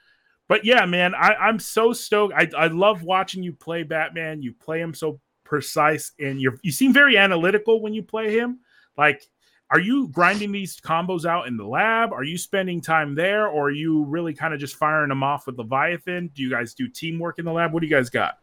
but 0.48 0.65
yeah, 0.65 0.86
man, 0.86 1.15
I, 1.15 1.34
I'm 1.34 1.58
so 1.58 1.93
stoked. 1.93 2.36
I, 2.36 2.48
I 2.55 2.67
love 2.67 3.01
watching 3.01 3.41
you 3.41 3.53
play 3.53 3.81
Batman. 3.81 4.43
You 4.43 4.53
play 4.53 4.79
him 4.79 4.93
so 4.93 5.20
precise, 5.43 6.12
and 6.20 6.39
you 6.39 6.60
you 6.62 6.72
seem 6.72 6.93
very 6.93 7.17
analytical 7.17 7.81
when 7.81 7.96
you 7.96 8.03
play 8.03 8.38
him. 8.38 8.60
Like 8.96 9.27
are 9.72 9.79
you 9.79 10.10
grinding 10.10 10.51
these 10.51 10.79
combos 10.79 11.25
out 11.25 11.48
in 11.48 11.55
the 11.55 11.65
lab? 11.65 12.12
Are 12.12 12.25
you 12.25 12.38
spending 12.38 12.81
time 12.81 13.15
there, 13.15 13.48
or 13.48 13.67
are 13.67 13.72
you 13.72 14.03
really 14.03 14.34
kind 14.34 14.53
of 14.53 14.60
just 14.60 14.75
firing 14.75 15.10
them 15.10 15.24
off 15.24 15.48
with 15.48 15.58
Leviathan? 15.58 16.29
Do 16.36 16.43
you 16.43 16.51
guys 16.51 16.74
do 16.74 16.89
teamwork 16.89 17.39
in 17.39 17.46
the 17.46 17.53
lab? 17.53 17.74
What 17.74 17.79
do 17.79 17.88
you 17.88 17.96
guys 17.96 18.10
got? 18.10 18.38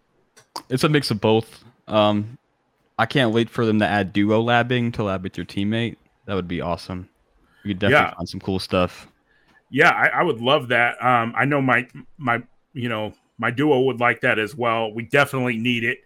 It's 0.71 0.85
a 0.85 0.89
mix 0.89 1.11
of 1.11 1.21
both. 1.21 1.65
Um, 1.87 2.39
I 2.99 3.07
can't 3.07 3.33
wait 3.33 3.49
for 3.51 3.65
them 3.65 3.79
to 3.81 3.87
add 3.87 4.13
duo 4.13 4.43
labbing 4.43 4.93
to 4.95 5.05
lab 5.05 5.23
with 5.23 5.37
your 5.37 5.47
teammate. 5.47 5.97
That 6.27 6.35
would 6.35 6.49
be 6.49 6.61
awesome. 6.61 7.09
You 7.63 7.71
could 7.71 7.79
definitely 7.79 8.09
Yeah. 8.09 8.15
find 8.17 8.29
some 8.29 8.41
cool 8.41 8.59
stuff. 8.59 9.09
Yeah, 9.71 9.91
I, 9.91 10.09
I 10.21 10.23
would 10.23 10.41
love 10.41 10.69
that. 10.69 11.03
Um, 11.05 11.33
I 11.37 11.45
know 11.45 11.61
my 11.61 11.87
my 12.17 12.43
you 12.73 12.89
know 12.89 13.13
my 13.39 13.51
duo 13.51 13.81
would 13.83 14.01
like 14.01 14.23
that 14.23 14.39
as 14.39 14.55
well. 14.55 14.93
We 14.93 15.05
definitely 15.05 15.59
need 15.59 15.85
it. 15.85 15.99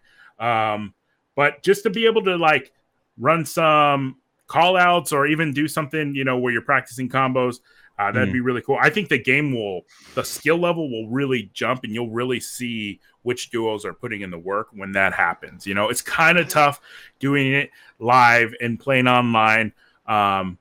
Um, 0.44 0.94
but 1.36 1.62
just 1.62 1.84
to 1.84 1.90
be 1.90 2.06
able 2.06 2.22
to 2.24 2.36
like 2.36 2.72
run 3.16 3.44
some 3.46 4.16
call 4.48 4.76
outs 4.76 5.12
or 5.12 5.26
even 5.26 5.52
do 5.52 5.68
something, 5.68 6.14
you 6.14 6.24
know, 6.24 6.38
where 6.38 6.52
you're 6.52 6.60
practicing 6.62 7.08
combos, 7.08 7.60
uh, 7.98 8.10
that'd 8.12 8.28
Mhm. 8.30 8.32
be 8.32 8.40
really 8.40 8.62
cool. 8.62 8.78
I 8.80 8.90
think 8.90 9.08
the 9.08 9.18
game 9.18 9.52
will, 9.54 9.82
the 10.14 10.24
skill 10.24 10.58
level 10.58 10.90
will 10.90 11.08
really 11.08 11.50
jump 11.52 11.84
and 11.84 11.92
you'll 11.92 12.10
really 12.10 12.40
see 12.40 13.00
which 13.22 13.50
duos 13.50 13.84
are 13.84 13.92
putting 13.92 14.22
in 14.22 14.30
the 14.30 14.38
work 14.38 14.68
when 14.72 14.92
that 14.92 15.12
happens. 15.14 15.66
You 15.66 15.74
know, 15.74 15.88
it's 15.88 16.02
kind 16.02 16.38
of 16.38 16.48
tough 16.48 16.80
doing 17.20 17.52
it 17.52 17.70
live 18.00 18.54
and 18.60 18.78
playing 18.80 19.06
online. 19.06 19.72
Um, 20.06 20.58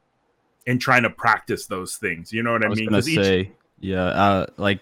and 0.68 0.80
trying 0.80 1.02
to 1.02 1.10
practice 1.10 1.66
those 1.66 1.98
things, 1.98 2.32
you 2.32 2.44
know 2.44 2.52
what 2.52 2.62
I, 2.62 2.68
I 2.68 2.70
was 2.70 2.78
mean? 2.80 2.90
gonna 2.90 2.98
'Cause 2.98 3.10
each- 3.10 3.18
say, 3.24 3.52
yeah, 3.80 4.04
uh, 4.04 4.46
like 4.58 4.80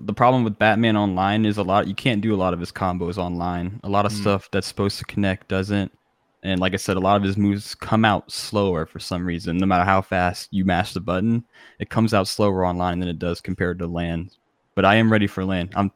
the 0.00 0.14
problem 0.14 0.42
with 0.42 0.58
Batman 0.58 0.96
Online 0.96 1.44
is 1.44 1.58
a 1.58 1.62
lot. 1.62 1.86
You 1.86 1.94
can't 1.94 2.22
do 2.22 2.34
a 2.34 2.36
lot 2.36 2.54
of 2.54 2.60
his 2.60 2.72
combos 2.72 3.18
online. 3.18 3.78
A 3.84 3.88
lot 3.90 4.06
of 4.06 4.12
Mm. 4.12 4.20
stuff 4.22 4.48
that's 4.50 4.66
supposed 4.66 4.98
to 5.00 5.04
connect 5.04 5.48
doesn't. 5.48 5.92
And 6.42 6.60
like 6.60 6.72
I 6.72 6.76
said, 6.76 6.96
a 6.96 7.00
lot 7.00 7.16
of 7.16 7.24
his 7.24 7.36
moves 7.36 7.74
come 7.74 8.04
out 8.04 8.30
slower 8.30 8.86
for 8.86 9.00
some 9.00 9.24
reason. 9.24 9.56
No 9.56 9.66
matter 9.66 9.84
how 9.84 10.00
fast 10.00 10.48
you 10.52 10.64
mash 10.64 10.92
the 10.92 11.00
button, 11.00 11.44
it 11.80 11.90
comes 11.90 12.14
out 12.14 12.28
slower 12.28 12.64
online 12.64 13.00
than 13.00 13.08
it 13.08 13.18
does 13.18 13.40
compared 13.40 13.78
to 13.80 13.86
land. 13.86 14.36
But 14.74 14.84
I 14.84 14.94
am 14.94 15.10
ready 15.10 15.26
for 15.26 15.44
land. 15.44 15.72
I'm 15.74 15.90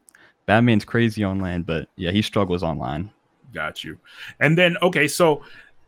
Batman's 0.47 0.85
crazy 0.85 1.23
on 1.23 1.41
land, 1.41 1.67
but 1.67 1.89
yeah, 1.97 2.11
he 2.11 2.23
struggles 2.23 2.63
online. 2.63 3.11
Got 3.53 3.85
you. 3.85 3.99
And 4.41 4.59
then 4.59 4.77
okay, 4.83 5.07
so 5.07 5.43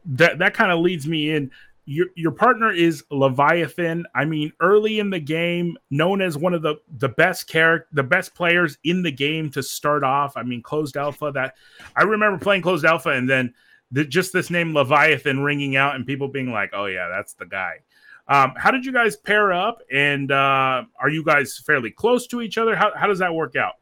that 0.06 0.38
that 0.38 0.54
kind 0.54 0.70
of 0.70 0.78
leads 0.80 1.06
me 1.06 1.30
in. 1.30 1.50
Your 1.87 2.06
your 2.14 2.30
partner 2.30 2.70
is 2.70 3.04
Leviathan. 3.11 4.06
I 4.14 4.25
mean, 4.25 4.52
early 4.61 5.00
in 5.00 5.11
the 5.11 5.18
game, 5.18 5.76
known 5.90 6.23
as 6.23 6.38
one 6.38 6.54
of 6.54 6.62
the 6.62 6.76
the 6.99 7.08
best 7.08 7.49
character, 7.49 7.88
the 7.92 8.02
best 8.02 8.34
players 8.34 8.78
in 8.84 9.02
the 9.02 9.11
game 9.11 9.50
to 9.50 9.62
start 9.62 10.04
off. 10.04 10.37
I 10.37 10.44
mean, 10.44 10.62
closed 10.62 10.96
alpha. 10.96 11.30
That 11.34 11.54
I 11.96 12.04
remember 12.04 12.38
playing 12.38 12.62
closed 12.62 12.84
alpha, 12.84 13.11
and 13.11 13.28
then 13.28 13.52
the, 13.94 14.04
just 14.04 14.32
this 14.32 14.50
name 14.50 14.74
Leviathan 14.74 15.40
ringing 15.40 15.76
out, 15.76 15.94
and 15.94 16.06
people 16.06 16.28
being 16.28 16.50
like, 16.50 16.70
"Oh 16.72 16.86
yeah, 16.86 17.08
that's 17.08 17.34
the 17.34 17.46
guy." 17.46 17.78
Um, 18.26 18.54
how 18.56 18.70
did 18.70 18.84
you 18.84 18.92
guys 18.92 19.16
pair 19.16 19.52
up? 19.52 19.82
And 19.92 20.32
uh, 20.32 20.84
are 20.98 21.08
you 21.08 21.22
guys 21.24 21.58
fairly 21.64 21.90
close 21.90 22.26
to 22.28 22.42
each 22.42 22.58
other? 22.58 22.74
How 22.74 22.92
how 22.94 23.06
does 23.06 23.20
that 23.20 23.32
work 23.34 23.54
out? 23.56 23.74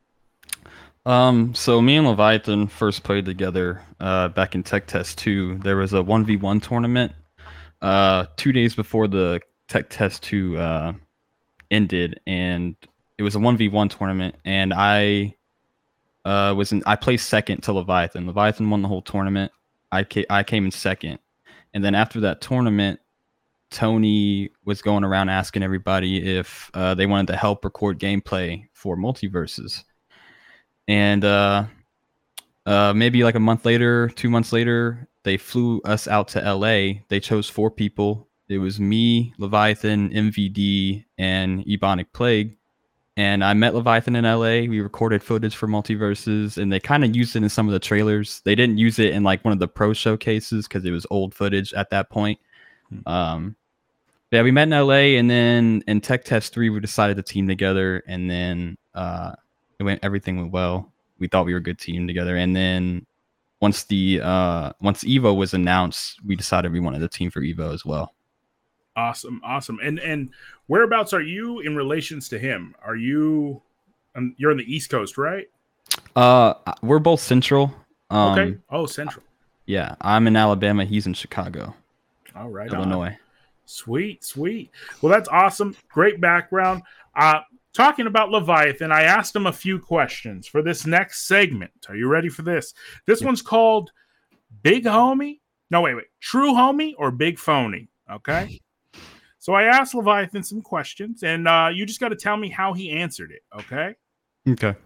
Um, 1.05 1.55
so 1.55 1.81
me 1.81 1.97
and 1.97 2.07
Leviathan 2.07 2.69
first 2.69 3.03
played 3.03 3.25
together 3.25 3.83
uh, 3.99 4.29
back 4.29 4.55
in 4.55 4.63
Tech 4.63 4.87
Test 4.87 5.19
2. 5.19 5.59
There 5.59 5.77
was 5.77 5.93
a 5.95 5.97
1v1 5.97 6.63
tournament 6.63 7.13
uh, 7.81 8.27
two 8.37 8.53
days 8.53 8.77
before 8.77 9.09
the 9.09 9.41
Tech 9.67 9.91
Test 9.91 10.23
2 10.23 10.59
uh, 10.59 10.93
ended, 11.73 12.21
and 12.27 12.77
it 13.19 13.25
was 13.25 13.35
a 13.35 13.39
1v1 13.39 13.91
tournament, 13.97 14.37
and 14.45 14.73
I 14.73 15.35
uh, 16.25 16.55
was 16.57 16.71
in, 16.71 16.85
I 16.87 16.95
placed 16.95 17.29
second 17.29 17.63
to 17.63 17.73
Leviathan. 17.73 18.27
Leviathan 18.27 18.71
won 18.71 18.83
the 18.83 18.89
whole 18.89 19.03
tournament. 19.03 19.51
I, 19.93 20.03
ca- 20.03 20.27
I 20.29 20.43
came 20.43 20.65
in 20.65 20.73
second. 20.73 21.21
And 21.75 21.85
then 21.85 21.95
after 21.95 22.21
that 22.21 22.41
tournament, 22.41 22.99
Tony 23.71 24.51
was 24.65 24.83
going 24.83 25.05
around 25.05 25.29
asking 25.29 25.63
everybody 25.63 26.37
if 26.37 26.71
uh, 26.75 26.95
they 26.95 27.07
wanted 27.07 27.29
to 27.29 27.37
help 27.37 27.65
record 27.65 27.99
gameplay 28.01 28.65
for 28.73 28.97
MultiVersus 28.97 29.85
and 30.89 31.25
uh, 31.25 31.65
uh, 32.67 32.93
maybe 32.95 33.25
like 33.25 33.35
a 33.35 33.41
month 33.41 33.65
later, 33.65 34.09
two 34.09 34.31
months 34.31 34.53
later, 34.53 35.09
they 35.25 35.37
flew 35.37 35.81
us 35.85 36.09
out 36.09 36.29
to 36.29 36.41
LA. 36.41 37.01
They 37.09 37.21
chose 37.21 37.49
four 37.49 37.71
people. 37.71 38.29
It 38.49 38.59
was 38.59 38.81
me, 38.81 39.33
Leviathan, 39.39 40.11
MVD, 40.11 41.05
and 41.17 41.65
Ebonic 41.65 42.07
Plague. 42.13 42.57
And 43.17 43.45
I 43.45 43.53
met 43.53 43.75
Leviathan 43.75 44.17
in 44.17 44.25
LA. 44.25 44.69
We 44.69 44.81
recorded 44.81 45.23
footage 45.23 45.55
for 45.55 45.69
MultiVersus, 45.69 46.57
and 46.57 46.73
they 46.73 46.81
kind 46.81 47.05
of 47.05 47.15
used 47.15 47.37
it 47.37 47.43
in 47.43 47.49
some 47.51 47.69
of 47.69 47.73
the 47.73 47.79
trailers. 47.79 48.41
They 48.45 48.55
didn't 48.55 48.79
use 48.79 48.99
it 48.99 49.13
in 49.13 49.23
like 49.23 49.45
one 49.45 49.53
of 49.53 49.59
the 49.59 49.69
pro 49.69 49.93
showcases 49.93 50.67
because 50.67 50.85
it 50.85 50.93
was 50.93 51.07
old 51.11 51.35
footage 51.35 51.75
at 51.75 51.91
that 51.91 52.09
point. 52.09 52.41
Hmm. 52.89 53.09
Um, 53.09 53.57
yeah, 54.31 54.41
we 54.41 54.51
met 54.51 54.63
in 54.63 54.71
LA, 54.71 55.19
and 55.19 55.29
then 55.29 55.85
in 55.87 56.01
Tech 56.01 56.25
Test 56.25 56.55
Three, 56.55 56.71
we 56.71 56.81
decided 56.81 57.19
to 57.19 57.23
team 57.23 57.47
together, 57.47 58.03
and 58.07 58.31
then 58.31 58.79
uh, 58.95 59.33
it 59.79 59.83
went 59.83 60.01
everything 60.03 60.39
went 60.39 60.53
well. 60.53 60.91
We 61.19 61.29
thought 61.29 61.45
we 61.45 61.53
were 61.53 61.59
a 61.59 61.63
good 61.63 61.79
team 61.79 62.07
together, 62.07 62.37
and 62.37 62.57
then 62.57 63.05
once 63.61 63.85
the 63.85 64.23
uh, 64.23 64.73
once 64.81 65.05
Evo 65.05 65.37
was 65.37 65.53
announced, 65.53 66.19
we 66.25 66.35
decided 66.35 66.73
we 66.73 66.81
wanted 66.81 67.03
a 67.03 67.09
team 67.09 67.31
for 67.31 67.43
Evo 67.43 67.75
as 67.75 67.85
well. 67.85 68.15
Awesome, 68.97 69.41
awesome. 69.45 69.79
And 69.83 69.99
and 70.01 70.31
whereabouts 70.67 71.13
are 71.13 71.23
you 71.23 71.61
in 71.61 71.75
relations 71.77 72.29
to 72.31 72.39
him? 72.39 72.75
Are 72.85 72.97
you 72.97 73.63
um, 74.15 74.35
you're 74.37 74.51
on 74.51 74.59
the 74.59 74.71
East 74.75 74.91
Coast, 74.91 75.17
right? 75.17 75.49
Uh, 76.15 76.55
we're 76.83 76.99
both 76.99 77.21
Central. 77.21 77.75
Um, 78.11 78.39
Okay. 78.39 78.59
oh, 78.71 78.87
Central. 78.87 79.25
Yeah, 79.67 79.95
I'm 80.01 80.27
in 80.27 80.37
Alabama. 80.37 80.85
He's 80.85 81.07
in 81.07 81.15
Chicago, 81.15 81.75
All 82.37 82.51
right. 82.51 82.69
on. 82.71 82.77
Illinois. 82.81 83.17
Sweet, 83.65 84.23
sweet. 84.25 84.71
Well, 85.01 85.11
that's 85.11 85.29
awesome. 85.29 85.75
Great 85.89 86.21
background. 86.21 86.83
Uh 87.17 87.41
talking 87.73 88.07
about 88.07 88.29
Leviathan, 88.31 88.93
I 88.93 89.05
asked 89.05 89.35
him 89.35 89.47
a 89.47 89.53
few 89.53 89.79
questions 89.79 90.47
for 90.47 90.61
this 90.61 90.85
next 90.87 91.27
segment. 91.27 91.73
Are 91.89 91.97
you 91.97 92.07
ready 92.09 92.29
for 92.29 92.43
this? 92.43 92.75
This 93.07 93.21
Yeah. 93.23 93.27
one's 93.29 93.41
called 93.41 93.91
Big 94.63 94.85
Homie. 94.85 95.41
No, 95.71 95.81
wait, 95.81 95.95
wait. 95.95 96.07
True 96.21 96.53
Homie 96.53 96.93
or 96.99 97.11
Big 97.11 97.39
Phony? 97.39 97.89
Okay. 98.11 98.61
So 99.43 99.55
I 99.55 99.65
asked 99.65 99.93
Leviathan 99.93 100.45
some 100.45 100.63
questions, 100.63 101.25
and 101.25 101.49
uh, 101.49 101.69
you 101.75 101.85
just 101.85 101.99
got 101.99 102.11
to 102.11 102.15
tell 102.15 102.37
me 102.37 102.49
how 102.49 102.75
he 102.75 102.93
answered 102.93 103.33
it. 103.33 103.43
Okay. 103.59 103.97
Okay. 104.49 104.77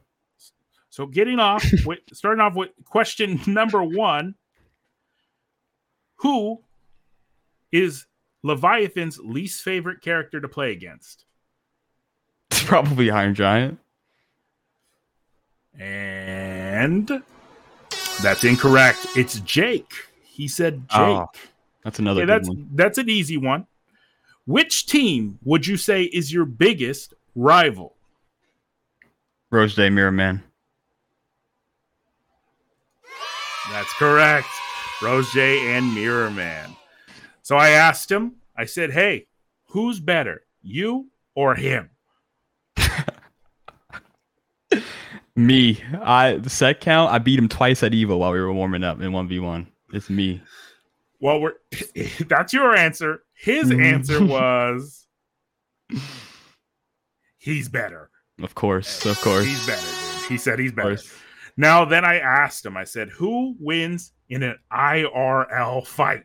So 0.88 1.04
getting 1.04 1.38
off 1.38 1.62
with 1.84 1.98
starting 2.14 2.40
off 2.40 2.54
with 2.54 2.70
question 2.86 3.38
number 3.46 3.84
one. 3.84 4.34
Who 6.20 6.62
is 7.70 8.06
Leviathan's 8.42 9.18
least 9.18 9.62
favorite 9.62 10.00
character 10.00 10.40
to 10.40 10.48
play 10.48 10.72
against? 10.72 11.26
It's 12.50 12.64
probably 12.64 13.10
Iron 13.10 13.34
Giant. 13.34 13.78
And 15.78 17.22
that's 18.22 18.42
incorrect. 18.44 19.06
It's 19.16 19.40
Jake. 19.40 19.92
He 20.25 20.48
said 20.48 20.88
Jake. 20.88 20.98
Oh, 20.98 21.26
That's 21.84 21.98
another 21.98 22.25
that's 22.25 22.48
one. 22.48 22.70
that's 22.72 22.96
an 22.96 23.10
easy 23.10 23.36
one. 23.36 23.66
Which 24.47 24.87
team 24.87 25.38
would 25.45 25.67
you 25.67 25.76
say 25.76 26.05
is 26.05 26.33
your 26.33 26.45
biggest 26.45 27.15
rival? 27.35 27.97
Rose 29.50 29.75
J 29.75 29.91
Mirror 29.91 30.12
Man. 30.12 30.43
That's 33.71 33.93
correct. 33.95 34.49
Rose 35.03 35.31
J 35.33 35.76
and 35.76 35.93
Mirror 35.95 36.31
Man. 36.31 36.76
So 37.43 37.57
I 37.57 37.71
asked 37.71 38.11
him, 38.11 38.37
I 38.57 38.65
said, 38.65 38.93
Hey, 38.93 39.26
who's 39.67 39.99
better, 39.99 40.43
you 40.62 41.09
or 41.35 41.57
him? 41.57 41.91
Me. 45.37 45.83
I 46.00 46.37
the 46.37 46.50
set 46.50 46.81
count. 46.81 47.12
I 47.12 47.19
beat 47.19 47.38
him 47.38 47.49
twice 47.49 47.83
at 47.83 47.93
Evo 47.93 48.19
while 48.19 48.33
we 48.33 48.41
were 48.41 48.53
warming 48.53 48.85
up 48.85 49.00
in 49.00 49.12
one 49.12 49.29
v 49.29 49.41
one. 49.41 49.67
It's 49.93 50.09
me. 50.09 50.41
Well, 51.21 51.41
we're 51.41 51.55
that's 52.29 52.53
your 52.53 52.75
answer. 52.76 53.23
His 53.37 53.71
Mhm. 53.71 53.83
answer 53.85 54.25
was 54.26 55.07
he's 57.38 57.69
better. 57.69 58.11
Of 58.43 58.55
course. 58.55 59.05
Of 59.07 59.21
course. 59.21 59.45
He's 59.45 59.66
better, 59.66 59.81
dude. 60.21 60.28
He 60.28 60.37
said 60.37 60.59
he's 60.59 60.73
better. 60.73 60.99
Now, 61.57 61.85
then 61.87 62.05
I 62.05 62.19
asked 62.19 62.66
him, 62.66 62.76
I 62.76 62.85
said, 62.85 63.09
who 63.09 63.57
wins 63.59 64.12
in 64.28 64.43
an 64.43 64.59
IRL 64.71 65.87
fight? 65.87 66.25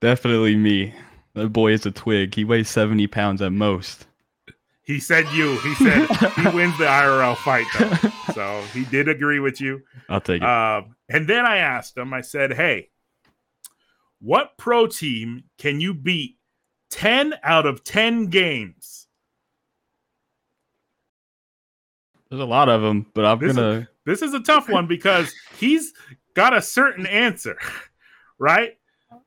Definitely 0.00 0.56
me. 0.56 0.94
That 1.34 1.48
boy 1.48 1.72
is 1.72 1.84
a 1.86 1.90
twig. 1.90 2.34
He 2.34 2.44
weighs 2.44 2.68
seventy 2.68 3.06
pounds 3.06 3.42
at 3.42 3.52
most. 3.52 4.06
He 4.82 5.00
said 5.00 5.26
you. 5.32 5.58
He 5.60 5.74
said 5.76 6.06
he 6.36 6.48
wins 6.54 6.76
the 6.78 6.84
IRL 6.84 7.36
fight, 7.38 7.66
though. 7.78 8.10
So 8.34 8.62
he 8.74 8.84
did 8.84 9.08
agree 9.08 9.40
with 9.40 9.60
you. 9.60 9.80
I'll 10.10 10.20
take 10.20 10.42
it. 10.42 10.46
Um, 10.48 10.94
and 11.08 11.26
then 11.26 11.46
I 11.46 11.56
asked 11.56 11.96
him, 11.96 12.12
I 12.12 12.20
said, 12.20 12.52
hey, 12.52 12.90
what 14.20 14.56
pro 14.56 14.86
team 14.86 15.44
can 15.58 15.80
you 15.80 15.94
beat 15.94 16.36
10 16.90 17.34
out 17.42 17.66
of 17.66 17.84
10 17.84 18.26
games? 18.26 19.06
There's 22.30 22.42
a 22.42 22.46
lot 22.46 22.68
of 22.68 22.82
them, 22.82 23.06
but 23.14 23.24
I'm 23.24 23.38
this 23.38 23.50
is- 23.50 23.56
gonna. 23.56 23.88
This 24.06 24.20
is 24.20 24.34
a 24.34 24.40
tough 24.40 24.68
one 24.68 24.86
because 24.86 25.32
he's 25.58 25.94
got 26.34 26.54
a 26.54 26.60
certain 26.60 27.06
answer, 27.06 27.56
right? 28.38 28.76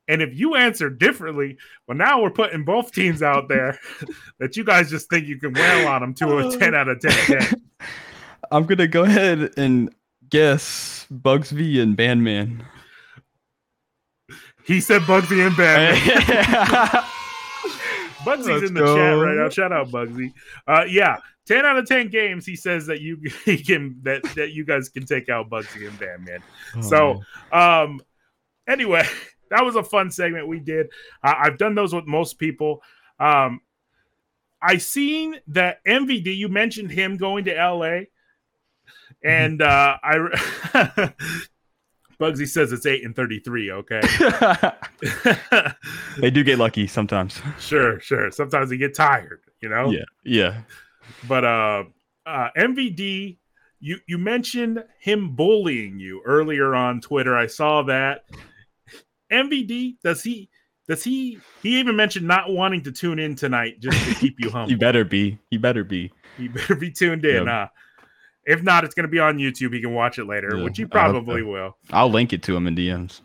And 0.08 0.22
if 0.22 0.38
you 0.38 0.53
answer 0.56 0.89
differently, 0.89 1.58
well, 1.88 1.98
now 1.98 2.22
we're 2.22 2.29
putting 2.29 2.63
both 2.63 2.91
teams 2.91 3.24
out 3.24 3.48
there 3.48 3.79
that 4.39 4.56
you 4.56 4.63
guys 4.63 4.91
just 4.91 5.10
think 5.10 5.25
you 5.25 5.39
can 5.39 5.53
wail 5.53 5.88
on 5.88 6.01
them 6.01 6.13
to 6.15 6.38
a 6.38 6.48
uh. 6.50 6.58
10 6.58 6.75
out 6.75 6.89
of 6.89 7.00
10. 7.00 7.63
I'm 8.51 8.65
going 8.65 8.77
to 8.77 8.88
go 8.88 9.03
ahead 9.03 9.51
and 9.58 9.94
guess 10.29 11.08
Bugsy 11.12 11.82
and 11.82 11.98
Bandman. 11.98 12.63
He 14.67 14.81
said 14.81 15.01
Bugsy 15.03 15.47
and 15.47 15.55
Bandman. 15.55 17.03
Bugsy's 18.27 18.47
Let's 18.47 18.67
in 18.67 18.74
the 18.74 18.81
go. 18.81 18.95
chat 18.95 19.25
right 19.25 19.38
now. 19.38 19.50
Shout 19.50 19.71
out 19.71 19.89
Bugsy. 19.89 20.33
Uh, 20.67 20.83
yeah, 20.89 21.17
ten 21.45 21.65
out 21.65 21.77
of 21.77 21.88
ten 21.88 22.09
games. 22.09 22.45
He 22.45 22.57
says 22.57 22.86
that 22.88 23.00
you 23.00 23.17
he 23.45 23.57
can 23.63 24.00
that 24.03 24.24
that 24.36 24.51
you 24.51 24.65
guys 24.65 24.89
can 24.89 25.05
take 25.05 25.29
out 25.29 25.50
Bugsy 25.50 25.88
and 25.88 25.97
Bandman. 25.97 26.43
Oh, 26.75 26.81
so, 26.81 27.21
um, 27.53 28.01
anyway, 28.67 29.07
that 29.50 29.63
was 29.63 29.77
a 29.77 29.83
fun 29.83 30.12
segment 30.12 30.47
we 30.50 30.59
did. 30.59 30.88
Uh, 31.24 31.36
I've 31.38 31.57
done 31.57 31.74
those 31.74 31.95
with 31.95 32.05
most 32.05 32.38
people. 32.38 32.83
Um, 33.21 33.62
I 34.62 34.77
seen 34.77 35.39
that 35.47 35.83
MVD. 35.86 36.36
You 36.36 36.50
mentioned 36.50 36.91
him 36.91 37.15
going 37.15 37.45
to 37.45 37.53
LA, 37.53 37.86
mm-hmm. 37.86 38.05
and 39.24 39.62
uh, 39.62 39.97
I 40.03 41.13
Bugsy 42.19 42.47
says 42.47 42.71
it's 42.71 42.86
eight 42.86 43.05
and 43.05 43.15
thirty-three. 43.15 43.71
Okay, 43.71 44.01
they 46.17 46.31
do 46.31 46.43
get 46.43 46.57
lucky 46.57 46.88
sometimes. 46.88 47.39
Sure, 47.59 48.00
sure. 48.00 48.31
Sometimes 48.31 48.69
they 48.69 48.77
get 48.77 48.95
tired. 48.95 49.41
You 49.62 49.69
know. 49.69 49.91
Yeah, 49.91 50.03
yeah. 50.24 50.62
But 51.27 51.45
uh, 51.45 51.83
uh, 52.25 52.50
MVD, 52.57 53.38
you 53.79 53.97
you 54.07 54.17
mentioned 54.17 54.83
him 55.00 55.36
bullying 55.36 56.00
you 56.00 56.21
earlier 56.25 56.74
on 56.75 57.01
Twitter. 57.01 57.38
I 57.38 57.47
saw 57.47 57.83
that. 57.83 58.25
MVD, 59.31 59.97
does 60.03 60.24
he? 60.24 60.50
Does 60.88 61.03
he? 61.03 61.39
He 61.62 61.79
even 61.79 61.95
mentioned 61.95 62.27
not 62.27 62.50
wanting 62.51 62.81
to 62.83 62.91
tune 62.91 63.19
in 63.19 63.36
tonight 63.36 63.79
just 63.79 64.01
to 64.07 64.15
keep 64.15 64.39
you 64.39 64.50
humble. 64.51 64.69
he 64.69 64.75
better 64.75 65.03
be. 65.03 65.38
He 65.51 65.57
better 65.57 65.83
be. 65.83 66.12
He 66.38 66.47
better 66.47 66.75
be 66.75 66.91
tuned 66.91 67.25
in. 67.25 67.45
Yep. 67.45 67.47
Uh, 67.47 67.67
if 68.48 68.63
not, 68.63 68.86
it's 68.86 68.96
going 68.96 69.04
to 69.04 69.10
be 69.10 69.20
on 69.20 69.38
YouTube. 69.38 69.74
He 69.74 69.82
can 69.82 69.94
watch 69.94 70.18
it 70.18 70.25
later, 70.25 70.56
yeah, 70.56 70.63
which 70.63 70.77
he 70.77 70.86
probably 70.86 71.42
I'll, 71.42 71.48
will. 71.48 71.77
I'll 71.92 72.10
link 72.10 72.32
it 72.32 72.42
to 72.44 72.56
him 72.56 72.66
in 72.66 72.75
DMs. 72.75 73.20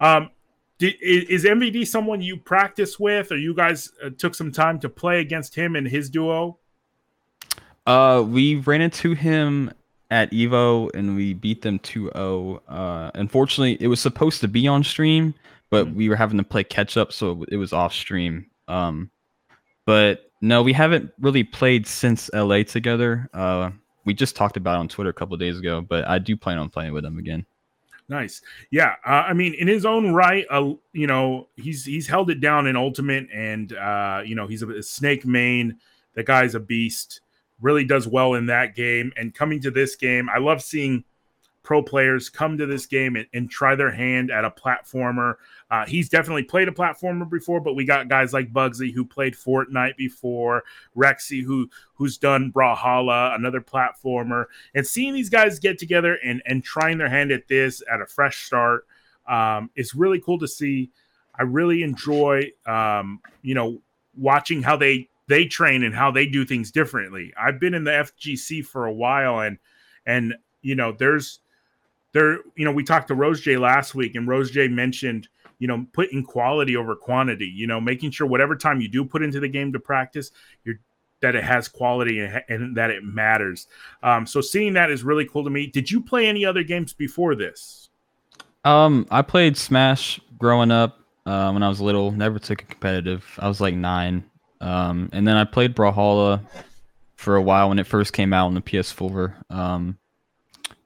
Um, 0.00 0.30
did, 0.78 0.94
is 1.00 1.44
MVD 1.44 1.86
someone 1.86 2.22
you 2.22 2.38
practice 2.38 2.98
with, 2.98 3.30
or 3.30 3.36
you 3.36 3.54
guys 3.54 3.92
uh, 4.02 4.08
took 4.16 4.34
some 4.34 4.50
time 4.50 4.80
to 4.80 4.88
play 4.88 5.20
against 5.20 5.54
him 5.54 5.76
and 5.76 5.86
his 5.86 6.08
duo? 6.08 6.58
Uh, 7.86 8.24
we 8.26 8.56
ran 8.56 8.80
into 8.80 9.12
him 9.14 9.70
at 10.10 10.30
Evo 10.30 10.90
and 10.94 11.14
we 11.14 11.34
beat 11.34 11.60
them 11.60 11.78
2-0. 11.80 12.60
Uh, 12.66 13.10
unfortunately, 13.14 13.76
it 13.80 13.88
was 13.88 14.00
supposed 14.00 14.40
to 14.40 14.48
be 14.48 14.66
on 14.66 14.82
stream, 14.82 15.34
but 15.68 15.86
mm-hmm. 15.86 15.96
we 15.96 16.08
were 16.08 16.16
having 16.16 16.38
to 16.38 16.44
play 16.44 16.64
catch 16.64 16.96
up, 16.96 17.12
so 17.12 17.44
it 17.50 17.56
was 17.56 17.74
off 17.74 17.92
stream. 17.92 18.46
Um, 18.66 19.10
but 19.84 20.30
no, 20.40 20.62
we 20.62 20.72
haven't 20.72 21.12
really 21.20 21.44
played 21.44 21.86
since 21.86 22.30
LA 22.32 22.62
together. 22.62 23.28
Uh, 23.34 23.72
we 24.08 24.14
just 24.14 24.34
talked 24.34 24.56
about 24.56 24.78
on 24.78 24.88
Twitter 24.88 25.10
a 25.10 25.12
couple 25.12 25.36
days 25.36 25.58
ago, 25.58 25.82
but 25.82 26.08
I 26.08 26.18
do 26.18 26.34
plan 26.34 26.56
on 26.56 26.70
playing 26.70 26.94
with 26.94 27.04
him 27.04 27.18
again. 27.18 27.44
Nice, 28.08 28.40
yeah. 28.70 28.94
Uh, 29.06 29.24
I 29.28 29.34
mean, 29.34 29.52
in 29.52 29.68
his 29.68 29.84
own 29.84 30.14
right, 30.14 30.46
uh, 30.48 30.72
you 30.94 31.06
know, 31.06 31.48
he's 31.56 31.84
he's 31.84 32.06
held 32.06 32.30
it 32.30 32.40
down 32.40 32.66
in 32.66 32.74
Ultimate, 32.74 33.28
and 33.30 33.70
uh, 33.74 34.22
you 34.24 34.34
know, 34.34 34.46
he's 34.46 34.62
a, 34.62 34.70
a 34.70 34.82
snake 34.82 35.26
main. 35.26 35.76
The 36.14 36.24
guy's 36.24 36.54
a 36.54 36.60
beast. 36.60 37.20
Really 37.60 37.84
does 37.84 38.08
well 38.08 38.32
in 38.32 38.46
that 38.46 38.74
game, 38.74 39.12
and 39.18 39.34
coming 39.34 39.60
to 39.60 39.70
this 39.70 39.94
game, 39.94 40.30
I 40.30 40.38
love 40.38 40.62
seeing 40.62 41.04
pro 41.68 41.82
players 41.82 42.30
come 42.30 42.56
to 42.56 42.64
this 42.64 42.86
game 42.86 43.14
and, 43.14 43.26
and 43.34 43.50
try 43.50 43.74
their 43.74 43.90
hand 43.90 44.30
at 44.30 44.42
a 44.42 44.50
platformer. 44.50 45.34
Uh, 45.70 45.84
he's 45.84 46.08
definitely 46.08 46.42
played 46.42 46.66
a 46.66 46.72
platformer 46.72 47.28
before, 47.28 47.60
but 47.60 47.74
we 47.74 47.84
got 47.84 48.08
guys 48.08 48.32
like 48.32 48.50
Bugsy 48.54 48.90
who 48.90 49.04
played 49.04 49.34
Fortnite 49.34 49.94
before, 49.98 50.64
Rexy 50.96 51.44
who 51.44 51.68
who's 51.92 52.16
done 52.16 52.50
Brawlhalla, 52.50 53.34
another 53.34 53.60
platformer, 53.60 54.46
and 54.74 54.86
seeing 54.86 55.12
these 55.12 55.28
guys 55.28 55.58
get 55.58 55.78
together 55.78 56.14
and 56.24 56.40
and 56.46 56.64
trying 56.64 56.96
their 56.96 57.10
hand 57.10 57.30
at 57.32 57.48
this 57.48 57.82
at 57.92 58.00
a 58.00 58.06
fresh 58.06 58.46
start 58.46 58.86
um, 59.26 59.68
is 59.76 59.94
really 59.94 60.22
cool 60.22 60.38
to 60.38 60.48
see. 60.48 60.90
I 61.38 61.42
really 61.42 61.82
enjoy, 61.82 62.50
um, 62.64 63.20
you 63.42 63.54
know, 63.54 63.82
watching 64.16 64.62
how 64.62 64.78
they 64.78 65.10
they 65.26 65.44
train 65.44 65.82
and 65.82 65.94
how 65.94 66.12
they 66.12 66.24
do 66.24 66.46
things 66.46 66.72
differently. 66.72 67.34
I've 67.38 67.60
been 67.60 67.74
in 67.74 67.84
the 67.84 67.90
FGC 67.90 68.64
for 68.64 68.86
a 68.86 68.92
while, 68.92 69.40
and 69.40 69.58
and 70.06 70.34
you 70.62 70.74
know, 70.74 70.92
there's 70.92 71.40
there, 72.12 72.38
you 72.56 72.64
know, 72.64 72.72
we 72.72 72.84
talked 72.84 73.08
to 73.08 73.14
Rose 73.14 73.40
J 73.40 73.56
last 73.56 73.94
week, 73.94 74.14
and 74.14 74.26
Rose 74.26 74.50
J 74.50 74.68
mentioned, 74.68 75.28
you 75.58 75.68
know, 75.68 75.86
putting 75.92 76.22
quality 76.22 76.76
over 76.76 76.94
quantity. 76.96 77.46
You 77.46 77.66
know, 77.66 77.80
making 77.80 78.10
sure 78.12 78.26
whatever 78.26 78.56
time 78.56 78.80
you 78.80 78.88
do 78.88 79.04
put 79.04 79.22
into 79.22 79.40
the 79.40 79.48
game 79.48 79.72
to 79.72 79.80
practice, 79.80 80.30
you're 80.64 80.78
that 81.20 81.34
it 81.34 81.44
has 81.44 81.68
quality 81.68 82.20
and, 82.20 82.42
and 82.48 82.76
that 82.76 82.90
it 82.90 83.02
matters. 83.02 83.66
Um, 84.02 84.26
so 84.26 84.40
seeing 84.40 84.74
that 84.74 84.90
is 84.90 85.02
really 85.02 85.24
cool 85.26 85.44
to 85.44 85.50
me. 85.50 85.66
Did 85.66 85.90
you 85.90 86.00
play 86.00 86.26
any 86.26 86.44
other 86.44 86.62
games 86.62 86.92
before 86.92 87.34
this? 87.34 87.88
Um, 88.64 89.06
I 89.10 89.22
played 89.22 89.56
Smash 89.56 90.20
growing 90.38 90.70
up 90.70 91.00
uh, 91.26 91.50
when 91.50 91.62
I 91.62 91.68
was 91.68 91.80
little. 91.80 92.12
Never 92.12 92.38
took 92.38 92.62
it 92.62 92.68
competitive. 92.68 93.24
I 93.38 93.48
was 93.48 93.60
like 93.60 93.74
nine. 93.74 94.24
Um, 94.60 95.08
and 95.12 95.26
then 95.26 95.36
I 95.36 95.44
played 95.44 95.74
Brawlhalla 95.74 96.44
for 97.16 97.36
a 97.36 97.42
while 97.42 97.68
when 97.68 97.78
it 97.78 97.86
first 97.86 98.12
came 98.12 98.32
out 98.32 98.46
on 98.46 98.54
the 98.54 98.60
PS4. 98.60 99.34
Um, 99.50 99.98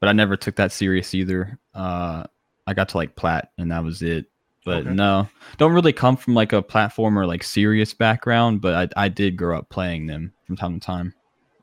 but 0.02 0.08
I 0.08 0.12
never 0.14 0.36
took 0.36 0.56
that 0.56 0.72
serious 0.72 1.14
either. 1.14 1.60
Uh, 1.72 2.24
I 2.66 2.74
got 2.74 2.88
to 2.88 2.96
like 2.96 3.14
plat, 3.14 3.52
and 3.56 3.70
that 3.70 3.84
was 3.84 4.02
it. 4.02 4.26
But 4.64 4.78
okay. 4.78 4.90
no, 4.90 5.28
don't 5.58 5.72
really 5.72 5.92
come 5.92 6.16
from 6.16 6.34
like 6.34 6.52
a 6.52 6.60
platformer 6.60 7.24
like 7.24 7.44
serious 7.44 7.94
background, 7.94 8.60
but 8.60 8.92
I 8.96 9.04
I 9.04 9.08
did 9.08 9.36
grow 9.36 9.56
up 9.56 9.68
playing 9.68 10.06
them 10.06 10.32
from 10.44 10.56
time 10.56 10.80
to 10.80 10.84
time. 10.84 11.14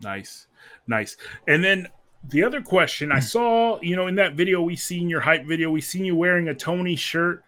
Nice, 0.01 0.47
nice. 0.87 1.17
And 1.49 1.61
then 1.61 1.89
the 2.29 2.41
other 2.43 2.61
question 2.61 3.11
I 3.11 3.19
saw, 3.19 3.77
you 3.81 3.97
know, 3.97 4.07
in 4.07 4.15
that 4.15 4.35
video 4.35 4.61
we 4.61 4.77
seen 4.77 5.09
your 5.09 5.19
hype 5.19 5.45
video, 5.45 5.69
we 5.69 5.81
seen 5.81 6.05
you 6.05 6.15
wearing 6.15 6.47
a 6.47 6.55
Tony 6.55 6.95
shirt. 6.95 7.43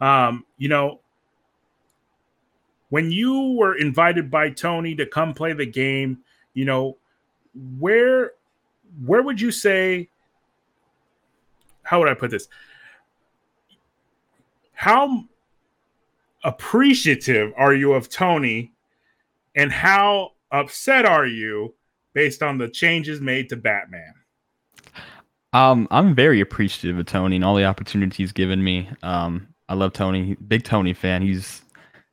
Um, 0.00 0.46
you 0.56 0.70
know, 0.70 1.00
when 2.88 3.10
you 3.12 3.56
were 3.58 3.76
invited 3.76 4.30
by 4.30 4.48
Tony 4.48 4.94
to 4.94 5.04
come 5.04 5.34
play 5.34 5.52
the 5.52 5.66
game, 5.66 6.20
you 6.54 6.64
know, 6.64 6.96
where 7.78 8.32
where 9.04 9.20
would 9.20 9.38
you 9.38 9.50
say 9.50 10.08
how 11.90 11.98
would 11.98 12.08
I 12.08 12.14
put 12.14 12.30
this? 12.30 12.46
How 14.74 15.24
appreciative 16.44 17.52
are 17.56 17.74
you 17.74 17.94
of 17.94 18.08
Tony 18.08 18.70
and 19.56 19.72
how 19.72 20.34
upset 20.52 21.04
are 21.04 21.26
you 21.26 21.74
based 22.12 22.44
on 22.44 22.58
the 22.58 22.68
changes 22.68 23.20
made 23.20 23.48
to 23.48 23.56
Batman? 23.56 24.14
Um, 25.52 25.88
I'm 25.90 26.14
very 26.14 26.40
appreciative 26.40 26.96
of 26.96 27.06
Tony 27.06 27.34
and 27.34 27.44
all 27.44 27.56
the 27.56 27.64
opportunities 27.64 28.16
he's 28.16 28.30
given 28.30 28.62
me. 28.62 28.88
Um, 29.02 29.48
I 29.68 29.74
love 29.74 29.92
Tony, 29.92 30.36
big 30.46 30.62
Tony 30.62 30.94
fan. 30.94 31.22
He's 31.22 31.60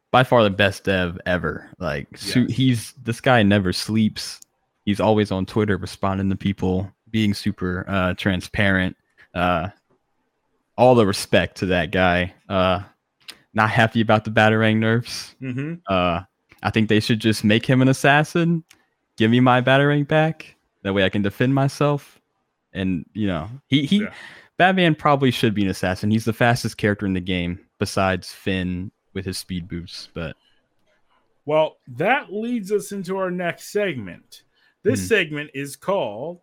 by 0.10 0.24
far 0.24 0.42
the 0.42 0.50
best 0.50 0.86
dev 0.86 1.20
ever. 1.28 1.70
Like 1.78 2.08
yes. 2.13 2.50
he's 2.50 2.94
this 2.94 3.22
guy 3.22 3.44
never 3.44 3.72
sleeps. 3.72 4.42
He's 4.86 5.00
always 5.00 5.32
on 5.32 5.46
Twitter 5.46 5.78
responding 5.78 6.32
to 6.32 6.36
people, 6.36 6.92
being 7.12 7.36
super 7.36 7.86
uh, 7.88 8.16
transparent. 8.16 8.98
Uh, 9.38 9.69
all 10.78 10.95
the 10.95 11.06
respect 11.06 11.58
to 11.58 11.67
that 11.67 11.91
guy. 11.91 12.34
Uh, 12.50 12.82
not 13.54 13.69
happy 13.69 14.02
about 14.02 14.23
the 14.23 14.32
batarang 14.32 14.78
nerfs. 14.78 15.36
Mm-hmm. 15.41 15.76
Uh, 15.88 16.21
I 16.63 16.69
think 16.69 16.89
they 16.89 17.00
should 17.00 17.19
just 17.19 17.43
make 17.43 17.65
him 17.65 17.82
an 17.82 17.88
assassin. 17.88 18.63
Give 19.17 19.32
me 19.32 19.39
my 19.39 19.62
batarang 19.62 20.08
back. 20.08 20.56
That 20.84 20.93
way 20.93 21.04
I 21.04 21.10
can 21.10 21.21
defend 21.21 21.54
myself. 21.56 22.19
And 22.73 23.06
you 23.13 23.28
know, 23.28 23.50
he 23.67 23.86
he, 23.86 24.02
yeah. 24.02 24.13
Batman 24.58 24.95
probably 24.95 25.32
should 25.32 25.54
be 25.54 25.63
an 25.63 25.69
assassin. 25.69 26.12
He's 26.12 26.26
the 26.26 26.34
fastest 26.34 26.78
character 26.78 27.06
in 27.06 27.13
the 27.13 27.21
game 27.21 27.60
besides 27.80 28.32
Finn 28.32 28.91
with 29.13 29.26
his 29.26 29.38
speed 29.38 29.67
boosts. 29.67 30.10
But 30.13 30.36
well, 31.45 31.78
that 31.88 32.32
leads 32.32 32.71
us 32.71 32.91
into 32.91 33.17
our 33.17 33.32
next 33.32 33.71
segment. 33.71 34.43
This 34.84 35.00
mm-hmm. 35.00 35.08
segment 35.08 35.52
is 35.54 35.76
called 35.76 36.41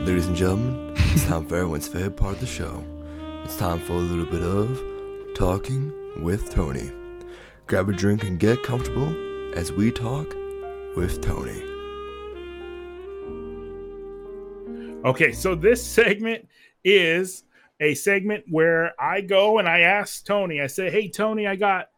Ladies 0.00 0.28
and 0.28 0.34
gentlemen, 0.34 0.94
it's 0.96 1.26
time 1.26 1.44
for 1.44 1.56
everyone's 1.56 1.86
favorite 1.86 2.16
part 2.16 2.32
of 2.32 2.40
the 2.40 2.46
show. 2.46 2.82
It's 3.44 3.58
time 3.58 3.78
for 3.80 3.92
a 3.92 3.96
little 3.96 4.24
bit 4.24 4.42
of 4.42 4.80
Talking 5.34 5.92
with 6.24 6.50
Tony. 6.50 6.90
Grab 7.66 7.90
a 7.90 7.92
drink 7.92 8.24
and 8.24 8.38
get 8.38 8.62
comfortable 8.62 9.14
as 9.54 9.72
we 9.72 9.90
talk 9.90 10.34
with 10.96 11.20
Tony. 11.20 11.62
Okay, 15.04 15.32
so 15.32 15.54
this 15.54 15.84
segment 15.84 16.48
is 16.82 17.44
a 17.78 17.94
segment 17.94 18.44
where 18.48 18.94
I 18.98 19.20
go 19.20 19.58
and 19.58 19.68
I 19.68 19.80
ask 19.80 20.24
Tony, 20.24 20.62
I 20.62 20.66
say, 20.66 20.90
Hey 20.90 21.10
Tony, 21.10 21.46
I 21.46 21.56
got 21.56 21.90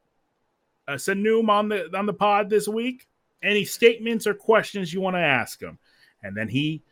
a 0.89 0.95
Sanoom 0.95 1.49
on 1.49 1.69
the 1.69 1.97
on 1.97 2.07
the 2.07 2.13
pod 2.13 2.51
this 2.51 2.67
week. 2.67 3.07
Any 3.45 3.65
statements 3.65 4.27
or 4.27 4.35
questions 4.35 4.93
you 4.93 5.01
want 5.01 5.15
to 5.15 5.21
ask 5.21 5.63
him? 5.63 5.79
And 6.25 6.37
then 6.37 6.49
he 6.49 6.83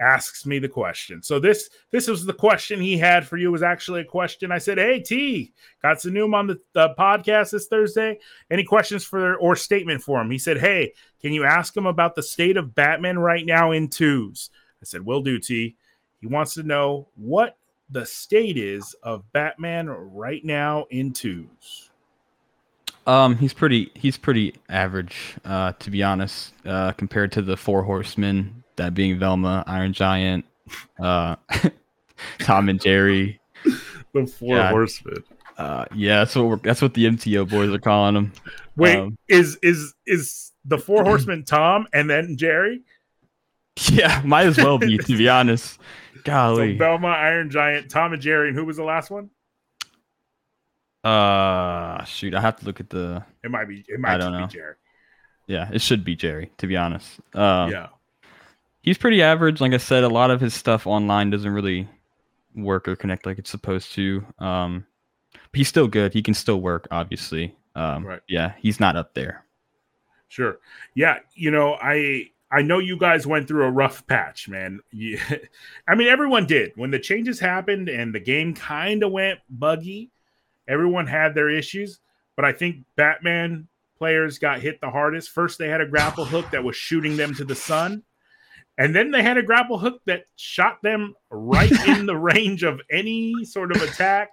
asks 0.00 0.46
me 0.46 0.58
the 0.58 0.68
question. 0.68 1.22
So 1.22 1.38
this 1.38 1.70
this 1.90 2.08
was 2.08 2.24
the 2.24 2.32
question 2.32 2.80
he 2.80 2.96
had 2.98 3.26
for 3.26 3.36
you 3.36 3.52
was 3.52 3.62
actually 3.62 4.00
a 4.00 4.04
question. 4.04 4.50
I 4.50 4.58
said, 4.58 4.78
"Hey 4.78 5.00
T, 5.00 5.52
got 5.82 5.98
Sanum 5.98 6.34
on 6.34 6.46
the, 6.46 6.58
the 6.72 6.94
podcast 6.98 7.50
this 7.50 7.66
Thursday. 7.66 8.18
Any 8.50 8.64
questions 8.64 9.04
for 9.04 9.36
or 9.36 9.54
statement 9.54 10.02
for 10.02 10.20
him?" 10.20 10.30
He 10.30 10.38
said, 10.38 10.58
"Hey, 10.58 10.94
can 11.20 11.32
you 11.32 11.44
ask 11.44 11.76
him 11.76 11.86
about 11.86 12.14
the 12.14 12.22
state 12.22 12.56
of 12.56 12.74
Batman 12.74 13.18
right 13.18 13.44
now 13.44 13.72
in 13.72 13.88
twos?" 13.88 14.50
I 14.82 14.84
said, 14.84 15.04
"Will 15.04 15.22
do, 15.22 15.38
T." 15.38 15.76
He 16.20 16.26
wants 16.26 16.54
to 16.54 16.62
know 16.62 17.08
what 17.14 17.56
the 17.90 18.06
state 18.06 18.56
is 18.56 18.94
of 19.02 19.30
Batman 19.32 19.88
right 19.88 20.44
now 20.44 20.86
in 20.90 21.12
twos. 21.12 21.90
Um, 23.06 23.36
he's 23.36 23.52
pretty 23.52 23.90
he's 23.94 24.16
pretty 24.16 24.54
average, 24.68 25.36
uh, 25.44 25.72
to 25.78 25.90
be 25.90 26.02
honest, 26.02 26.52
uh, 26.64 26.92
compared 26.92 27.32
to 27.32 27.42
the 27.42 27.56
four 27.56 27.82
horsemen, 27.82 28.62
that 28.80 28.94
being 28.94 29.18
Velma, 29.18 29.62
Iron 29.66 29.92
Giant, 29.92 30.44
uh, 30.98 31.36
Tom 32.40 32.68
and 32.70 32.80
Jerry. 32.80 33.38
The 34.14 34.26
four 34.26 34.56
Yeah. 34.56 34.70
horsemen. 34.70 35.22
Uh, 35.58 35.84
yeah, 35.94 36.20
that's 36.20 36.34
what 36.34 36.46
we're, 36.46 36.56
that's 36.56 36.80
what 36.80 36.94
the 36.94 37.04
MTO 37.04 37.48
boys 37.48 37.70
are 37.70 37.78
calling 37.78 38.14
them. 38.14 38.32
Wait, 38.76 38.98
Um, 38.98 39.18
is 39.28 39.56
is 39.62 39.92
is 40.06 40.52
the 40.64 40.78
four 40.78 41.04
horsemen 41.04 41.44
Tom 41.44 41.86
and 41.92 42.08
then 42.08 42.36
Jerry? 42.36 42.80
Yeah, 43.92 44.20
might 44.24 44.46
as 44.46 44.56
well 44.58 44.78
be, 44.78 44.98
to 44.98 45.16
be 45.16 45.28
honest. 45.38 45.74
So 46.14 46.20
Golly. 46.24 46.76
Velma, 46.76 47.08
Iron 47.08 47.48
Giant, 47.50 47.90
Tom 47.90 48.12
and 48.12 48.20
Jerry, 48.20 48.48
and 48.48 48.56
who 48.56 48.64
was 48.64 48.76
the 48.76 48.84
last 48.84 49.10
one? 49.10 49.30
Uh, 51.02 52.04
shoot, 52.04 52.34
I 52.34 52.40
have 52.40 52.56
to 52.60 52.64
look 52.66 52.80
at 52.80 52.90
the. 52.90 53.24
It 53.42 53.50
might 53.50 53.66
be. 53.68 53.84
It 53.88 53.98
might 54.00 54.14
I 54.14 54.18
don't 54.18 54.32
know. 54.32 54.46
be 54.46 54.52
Jerry. 54.52 54.74
Yeah, 55.46 55.70
it 55.72 55.80
should 55.80 56.04
be 56.04 56.14
Jerry, 56.14 56.50
to 56.58 56.66
be 56.66 56.76
honest. 56.76 57.20
Um, 57.34 57.70
yeah. 57.70 57.86
He's 58.82 58.98
pretty 58.98 59.22
average. 59.22 59.60
Like 59.60 59.72
I 59.72 59.78
said, 59.78 60.04
a 60.04 60.08
lot 60.08 60.30
of 60.30 60.40
his 60.40 60.54
stuff 60.54 60.86
online 60.86 61.30
doesn't 61.30 61.52
really 61.52 61.88
work 62.54 62.88
or 62.88 62.96
connect 62.96 63.26
like 63.26 63.38
it's 63.38 63.50
supposed 63.50 63.92
to. 63.94 64.24
Um, 64.38 64.86
but 65.32 65.58
he's 65.58 65.68
still 65.68 65.88
good. 65.88 66.12
He 66.12 66.22
can 66.22 66.34
still 66.34 66.60
work, 66.60 66.86
obviously. 66.90 67.56
Um, 67.74 68.04
Right. 68.06 68.20
Yeah, 68.28 68.54
he's 68.58 68.80
not 68.80 68.96
up 68.96 69.14
there. 69.14 69.44
Sure. 70.28 70.58
Yeah, 70.94 71.18
you 71.34 71.50
know, 71.50 71.74
I 71.80 72.30
I 72.52 72.62
know 72.62 72.78
you 72.78 72.96
guys 72.96 73.26
went 73.26 73.46
through 73.46 73.64
a 73.64 73.70
rough 73.70 74.06
patch, 74.06 74.48
man. 74.48 74.80
You, 74.92 75.18
I 75.88 75.94
mean, 75.94 76.08
everyone 76.08 76.46
did. 76.46 76.72
When 76.76 76.90
the 76.90 76.98
changes 76.98 77.38
happened 77.40 77.88
and 77.88 78.14
the 78.14 78.20
game 78.20 78.54
kind 78.54 79.02
of 79.02 79.12
went 79.12 79.38
buggy, 79.48 80.10
everyone 80.68 81.06
had 81.06 81.34
their 81.34 81.48
issues, 81.48 82.00
but 82.36 82.44
I 82.44 82.52
think 82.52 82.84
Batman 82.96 83.68
players 83.98 84.38
got 84.38 84.60
hit 84.60 84.80
the 84.80 84.90
hardest. 84.90 85.30
First, 85.30 85.58
they 85.58 85.68
had 85.68 85.80
a 85.80 85.86
grapple 85.86 86.24
hook 86.24 86.50
that 86.52 86.64
was 86.64 86.74
shooting 86.76 87.16
them 87.16 87.34
to 87.34 87.44
the 87.44 87.54
sun. 87.54 88.02
And 88.80 88.96
then 88.96 89.10
they 89.10 89.22
had 89.22 89.36
a 89.36 89.42
grapple 89.42 89.78
hook 89.78 90.00
that 90.06 90.24
shot 90.36 90.78
them 90.82 91.14
right 91.30 91.70
in 91.86 92.06
the 92.06 92.16
range 92.16 92.62
of 92.62 92.80
any 92.90 93.44
sort 93.44 93.76
of 93.76 93.82
attack, 93.82 94.30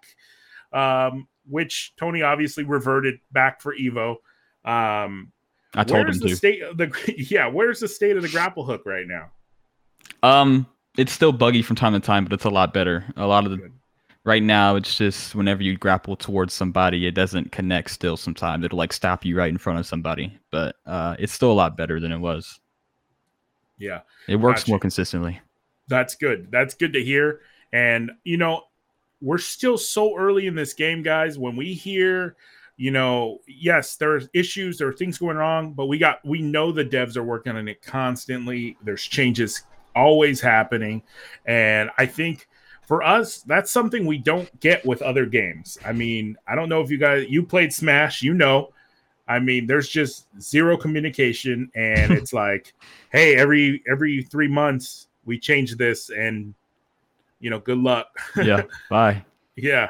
um, 0.71 1.27
which 1.45 1.93
Tony 1.99 2.21
obviously 2.21 2.63
reverted 2.63 3.19
back 3.33 3.61
for 3.61 3.75
Evo. 3.75 4.11
Um, 4.63 5.33
I 5.75 5.83
told 5.83 6.05
where's 6.05 6.15
him 6.15 6.21
the 6.21 6.29
to. 6.29 6.35
state 6.37 6.61
of 6.61 6.77
the 6.77 7.13
yeah? 7.29 7.47
Where's 7.47 7.81
the 7.81 7.89
state 7.89 8.15
of 8.15 8.23
the 8.23 8.29
grapple 8.29 8.63
hook 8.63 8.83
right 8.85 9.05
now? 9.05 9.31
Um, 10.23 10.65
it's 10.97 11.11
still 11.11 11.33
buggy 11.33 11.61
from 11.61 11.75
time 11.75 11.91
to 11.91 11.99
time, 11.99 12.23
but 12.23 12.31
it's 12.31 12.45
a 12.45 12.49
lot 12.49 12.73
better. 12.73 13.03
A 13.17 13.27
lot 13.27 13.43
of 13.43 13.51
the 13.51 13.57
Good. 13.57 13.73
right 14.23 14.41
now, 14.41 14.77
it's 14.77 14.97
just 14.97 15.35
whenever 15.35 15.61
you 15.61 15.77
grapple 15.77 16.15
towards 16.15 16.53
somebody, 16.53 17.05
it 17.05 17.15
doesn't 17.15 17.51
connect. 17.51 17.91
Still, 17.91 18.15
sometimes 18.15 18.63
it'll 18.63 18.77
like 18.77 18.93
stop 18.93 19.25
you 19.25 19.37
right 19.37 19.49
in 19.49 19.57
front 19.57 19.77
of 19.77 19.85
somebody, 19.85 20.39
but 20.53 20.77
uh, 20.85 21.17
it's 21.19 21.33
still 21.33 21.51
a 21.51 21.53
lot 21.53 21.75
better 21.75 21.99
than 21.99 22.13
it 22.13 22.19
was. 22.19 22.61
Yeah, 23.77 24.01
It 24.27 24.37
works 24.37 24.61
Gotcha. 24.61 24.71
more 24.71 24.79
consistently. 24.79 25.39
that's 25.87 26.15
good. 26.15 26.49
That's 26.51 26.73
good 26.73 26.93
to 26.93 27.03
hear. 27.03 27.41
And 27.71 28.11
you 28.23 28.37
know, 28.37 28.63
we're 29.21 29.37
still 29.37 29.77
so 29.77 30.17
early 30.17 30.47
in 30.47 30.55
this 30.55 30.73
game, 30.73 31.01
guys. 31.03 31.37
When 31.39 31.55
we 31.55 31.73
hear, 31.73 32.35
you 32.75 32.91
know, 32.91 33.39
yes, 33.47 33.95
there's 33.95 34.29
issues, 34.33 34.77
there 34.77 34.87
are 34.87 34.93
things 34.93 35.17
going 35.17 35.37
wrong, 35.37 35.73
but 35.73 35.85
we 35.87 35.97
got 35.97 36.25
we 36.25 36.41
know 36.41 36.71
the 36.71 36.85
devs 36.85 37.17
are 37.17 37.23
working 37.23 37.55
on 37.55 37.67
it 37.67 37.81
constantly. 37.81 38.77
There's 38.83 39.03
changes 39.03 39.63
always 39.95 40.41
happening, 40.41 41.03
and 41.45 41.89
I 41.97 42.05
think. 42.05 42.47
For 42.87 43.03
us, 43.03 43.41
that's 43.41 43.69
something 43.69 44.05
we 44.05 44.17
don't 44.17 44.49
get 44.61 44.85
with 44.85 45.01
other 45.01 45.25
games. 45.25 45.77
I 45.85 45.91
mean, 45.91 46.37
I 46.47 46.55
don't 46.55 46.69
know 46.69 46.79
if 46.79 46.89
you 46.89 46.97
guys 46.97 47.25
you 47.27 47.43
played 47.43 47.73
Smash, 47.73 48.21
you 48.21 48.33
know. 48.33 48.69
I 49.27 49.39
mean, 49.39 49.67
there's 49.67 49.89
just 49.89 50.27
zero 50.41 50.77
communication, 50.77 51.69
and 51.75 52.11
it's 52.11 52.33
like, 52.45 52.73
hey, 53.11 53.35
every 53.35 53.83
every 53.89 54.23
three 54.23 54.47
months 54.47 55.07
we 55.25 55.39
change 55.39 55.75
this, 55.75 56.09
and 56.09 56.53
you 57.39 57.49
know, 57.49 57.59
good 57.59 57.77
luck. 57.77 58.07
Yeah. 58.43 58.63
Bye. 58.89 59.23
Yeah, 59.55 59.89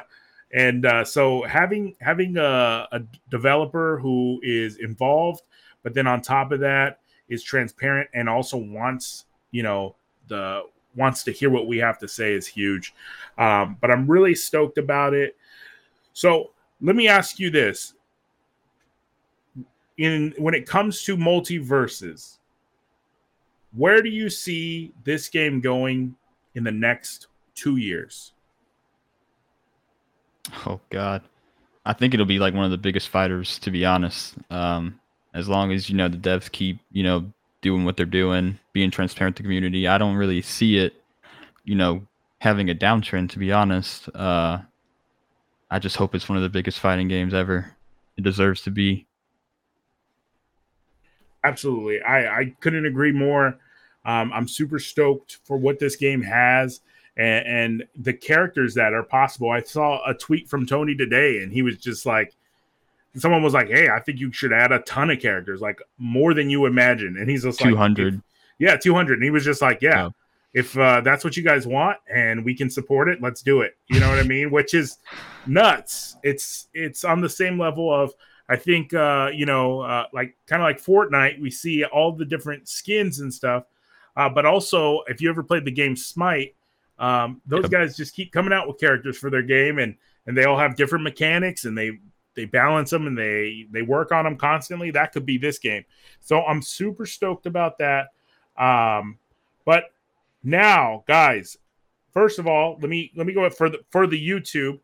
and 0.52 0.86
uh, 0.86 1.04
so 1.04 1.42
having 1.42 1.94
having 2.00 2.36
a, 2.38 2.88
a 2.90 3.00
developer 3.30 3.98
who 3.98 4.40
is 4.42 4.76
involved, 4.76 5.42
but 5.82 5.94
then 5.94 6.06
on 6.06 6.22
top 6.22 6.52
of 6.52 6.60
that 6.60 7.00
is 7.28 7.42
transparent 7.42 8.08
and 8.14 8.28
also 8.28 8.56
wants 8.56 9.26
you 9.50 9.62
know 9.62 9.94
the 10.28 10.62
wants 10.96 11.22
to 11.24 11.32
hear 11.32 11.50
what 11.50 11.66
we 11.66 11.78
have 11.78 11.98
to 11.98 12.08
say 12.08 12.32
is 12.32 12.46
huge. 12.46 12.94
Um, 13.36 13.76
but 13.80 13.90
I'm 13.90 14.06
really 14.06 14.34
stoked 14.34 14.78
about 14.78 15.14
it. 15.14 15.36
So 16.14 16.50
let 16.80 16.96
me 16.96 17.08
ask 17.08 17.38
you 17.38 17.50
this: 17.50 17.94
in 19.98 20.32
when 20.38 20.54
it 20.54 20.66
comes 20.66 21.02
to 21.02 21.16
MultiVersus, 21.16 22.38
where 23.76 24.00
do 24.00 24.08
you 24.08 24.30
see 24.30 24.92
this 25.04 25.28
game 25.28 25.60
going 25.60 26.16
in 26.54 26.64
the 26.64 26.72
next 26.72 27.26
two 27.54 27.76
years? 27.76 28.32
Oh 30.66 30.80
God, 30.88 31.22
I 31.84 31.92
think 31.92 32.14
it'll 32.14 32.24
be 32.24 32.38
like 32.38 32.54
one 32.54 32.64
of 32.64 32.70
the 32.70 32.78
biggest 32.78 33.08
fighters, 33.08 33.58
to 33.58 33.70
be 33.70 33.84
honest. 33.84 34.34
Um, 34.50 34.98
as 35.34 35.48
long 35.48 35.72
as 35.72 35.90
you 35.90 35.96
know 35.96 36.08
the 36.08 36.16
devs 36.16 36.50
keep 36.50 36.78
you 36.90 37.02
know 37.02 37.30
doing 37.60 37.84
what 37.84 37.96
they're 37.96 38.06
doing, 38.06 38.58
being 38.72 38.90
transparent 38.90 39.36
to 39.36 39.42
the 39.42 39.46
community, 39.46 39.88
I 39.88 39.98
don't 39.98 40.16
really 40.16 40.40
see 40.42 40.78
it, 40.78 40.94
you 41.64 41.74
know, 41.74 42.06
having 42.38 42.70
a 42.70 42.74
downtrend. 42.74 43.30
To 43.30 43.38
be 43.38 43.52
honest, 43.52 44.08
uh, 44.14 44.58
I 45.70 45.78
just 45.80 45.96
hope 45.96 46.14
it's 46.14 46.28
one 46.28 46.38
of 46.38 46.42
the 46.42 46.48
biggest 46.48 46.78
fighting 46.78 47.08
games 47.08 47.34
ever. 47.34 47.74
It 48.16 48.22
deserves 48.22 48.62
to 48.62 48.70
be. 48.70 49.07
Absolutely. 51.44 52.00
I, 52.02 52.40
I 52.40 52.54
couldn't 52.60 52.86
agree 52.86 53.12
more. 53.12 53.58
Um, 54.04 54.32
I'm 54.32 54.48
super 54.48 54.78
stoked 54.78 55.38
for 55.44 55.56
what 55.56 55.78
this 55.78 55.96
game 55.96 56.22
has 56.22 56.80
and, 57.16 57.46
and 57.46 57.84
the 57.96 58.12
characters 58.12 58.74
that 58.74 58.92
are 58.94 59.02
possible. 59.02 59.50
I 59.50 59.62
saw 59.62 60.00
a 60.08 60.14
tweet 60.14 60.48
from 60.48 60.66
Tony 60.66 60.94
today, 60.94 61.42
and 61.42 61.52
he 61.52 61.62
was 61.62 61.76
just 61.78 62.06
like, 62.06 62.34
someone 63.16 63.42
was 63.42 63.54
like, 63.54 63.68
Hey, 63.68 63.88
I 63.88 64.00
think 64.00 64.18
you 64.20 64.32
should 64.32 64.52
add 64.52 64.72
a 64.72 64.78
ton 64.80 65.10
of 65.10 65.20
characters, 65.20 65.60
like 65.60 65.80
more 65.98 66.34
than 66.34 66.48
you 66.50 66.66
imagine. 66.66 67.16
And 67.18 67.28
he's 67.28 67.42
just 67.44 67.60
like, 67.60 67.70
Two 67.70 67.76
hundred. 67.76 68.14
"If- 68.14 68.20
Yeah, 68.58 68.76
200. 68.76 69.14
And 69.14 69.24
he 69.24 69.30
was 69.30 69.44
just 69.44 69.60
like, 69.62 69.82
Yeah, 69.82 70.04
Yeah. 70.04 70.08
if 70.54 70.76
uh, 70.78 71.00
that's 71.02 71.24
what 71.24 71.36
you 71.36 71.42
guys 71.42 71.66
want 71.66 71.98
and 72.12 72.44
we 72.44 72.54
can 72.54 72.70
support 72.70 73.08
it, 73.08 73.20
let's 73.20 73.42
do 73.42 73.60
it. 73.62 73.76
You 73.88 74.00
know 74.00 74.08
what 74.08 74.18
I 74.18 74.22
mean? 74.24 74.50
Which 74.50 74.72
is 74.74 74.98
nuts. 75.46 76.16
It's 76.22 76.68
it's 76.74 77.04
on 77.04 77.20
the 77.20 77.28
same 77.28 77.58
level 77.58 77.92
of 77.92 78.12
I 78.48 78.56
think 78.56 78.94
uh, 78.94 79.30
you 79.32 79.46
know, 79.46 79.80
uh, 79.80 80.06
like 80.12 80.36
kind 80.46 80.62
of 80.62 80.66
like 80.66 80.82
Fortnite, 80.82 81.40
we 81.40 81.50
see 81.50 81.84
all 81.84 82.12
the 82.12 82.24
different 82.24 82.68
skins 82.68 83.20
and 83.20 83.32
stuff. 83.32 83.64
Uh, 84.16 84.28
but 84.28 84.46
also, 84.46 85.02
if 85.06 85.20
you 85.20 85.30
ever 85.30 85.42
played 85.42 85.64
the 85.64 85.70
game 85.70 85.94
Smite, 85.94 86.54
um, 86.98 87.40
those 87.46 87.62
Yep. 87.62 87.70
guys 87.70 87.96
just 87.96 88.14
keep 88.14 88.32
coming 88.32 88.52
out 88.52 88.66
with 88.66 88.78
characters 88.78 89.16
for 89.18 89.30
their 89.30 89.42
game, 89.42 89.78
and 89.78 89.96
and 90.26 90.36
they 90.36 90.44
all 90.44 90.58
have 90.58 90.76
different 90.76 91.04
mechanics, 91.04 91.64
and 91.64 91.76
they 91.76 91.98
they 92.34 92.44
balance 92.44 92.90
them 92.90 93.06
and 93.06 93.18
they 93.18 93.66
they 93.70 93.82
work 93.82 94.12
on 94.12 94.24
them 94.24 94.36
constantly. 94.36 94.90
That 94.92 95.12
could 95.12 95.26
be 95.26 95.38
this 95.38 95.58
game. 95.58 95.84
So 96.20 96.42
I'm 96.44 96.62
super 96.62 97.04
stoked 97.04 97.46
about 97.46 97.78
that. 97.78 98.08
Um, 98.56 99.18
but 99.64 99.84
now, 100.42 101.04
guys, 101.08 101.56
first 102.12 102.38
of 102.38 102.46
all, 102.46 102.78
let 102.80 102.88
me 102.88 103.12
let 103.16 103.26
me 103.26 103.32
go 103.32 103.48
for 103.50 103.68
the 103.68 103.80
for 103.90 104.06
the 104.06 104.28
YouTube. 104.28 104.78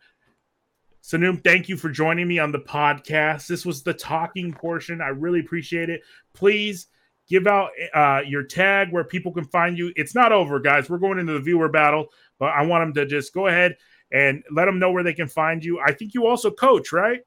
Sanum, 1.04 1.44
thank 1.44 1.68
you 1.68 1.76
for 1.76 1.90
joining 1.90 2.26
me 2.26 2.38
on 2.38 2.50
the 2.50 2.58
podcast. 2.58 3.46
This 3.46 3.66
was 3.66 3.82
the 3.82 3.92
talking 3.92 4.54
portion. 4.54 5.02
I 5.02 5.08
really 5.08 5.40
appreciate 5.40 5.90
it. 5.90 6.00
Please 6.32 6.86
give 7.28 7.46
out 7.46 7.72
uh, 7.92 8.22
your 8.26 8.42
tag 8.42 8.90
where 8.90 9.04
people 9.04 9.30
can 9.30 9.44
find 9.44 9.76
you. 9.76 9.92
It's 9.96 10.14
not 10.14 10.32
over, 10.32 10.58
guys. 10.58 10.88
We're 10.88 10.96
going 10.96 11.18
into 11.18 11.34
the 11.34 11.40
viewer 11.40 11.68
battle, 11.68 12.06
but 12.38 12.54
I 12.54 12.62
want 12.62 12.82
them 12.82 12.94
to 12.94 13.06
just 13.06 13.34
go 13.34 13.48
ahead 13.48 13.76
and 14.12 14.42
let 14.50 14.64
them 14.64 14.78
know 14.78 14.92
where 14.92 15.02
they 15.02 15.12
can 15.12 15.28
find 15.28 15.62
you. 15.62 15.78
I 15.78 15.92
think 15.92 16.14
you 16.14 16.26
also 16.26 16.50
coach, 16.50 16.90
right? 16.90 17.20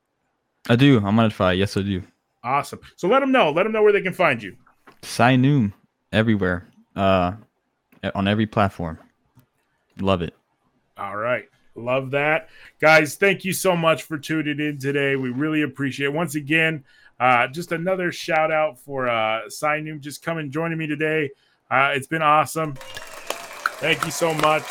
I 0.67 0.75
do. 0.75 0.97
I'm 0.97 1.15
gonna 1.15 1.29
try. 1.29 1.51
Yes, 1.51 1.77
I 1.77 1.83
do. 1.83 2.01
Awesome. 2.43 2.79
So 2.95 3.07
let 3.07 3.19
them 3.19 3.31
know. 3.31 3.51
Let 3.51 3.61
them 3.63 3.73
know 3.73 3.83
where 3.83 3.93
they 3.93 4.01
can 4.01 4.13
find 4.13 4.41
you. 4.41 4.55
Sinum 5.03 5.71
everywhere. 6.11 6.67
Uh, 6.95 7.33
on 8.15 8.27
every 8.27 8.47
platform. 8.47 8.97
Love 9.99 10.23
it. 10.23 10.33
All 10.97 11.15
right. 11.15 11.47
Love 11.77 12.11
that. 12.11 12.49
Guys, 12.79 13.15
thank 13.15 13.45
you 13.45 13.53
so 13.53 13.75
much 13.75 14.03
for 14.03 14.17
tuning 14.17 14.59
in 14.59 14.79
today. 14.79 15.15
We 15.15 15.29
really 15.29 15.61
appreciate 15.61 16.07
it. 16.07 16.13
Once 16.13 16.35
again, 16.35 16.83
uh, 17.19 17.47
just 17.47 17.71
another 17.71 18.11
shout 18.11 18.51
out 18.51 18.79
for 18.79 19.07
uh, 19.07 19.43
Sinum 19.47 19.99
just 19.99 20.23
coming 20.23 20.51
joining 20.51 20.77
me 20.77 20.87
today. 20.87 21.29
Uh, 21.69 21.91
it's 21.93 22.07
been 22.07 22.21
awesome. 22.21 22.75
Thank 23.79 24.03
you 24.05 24.11
so 24.11 24.33
much. 24.33 24.63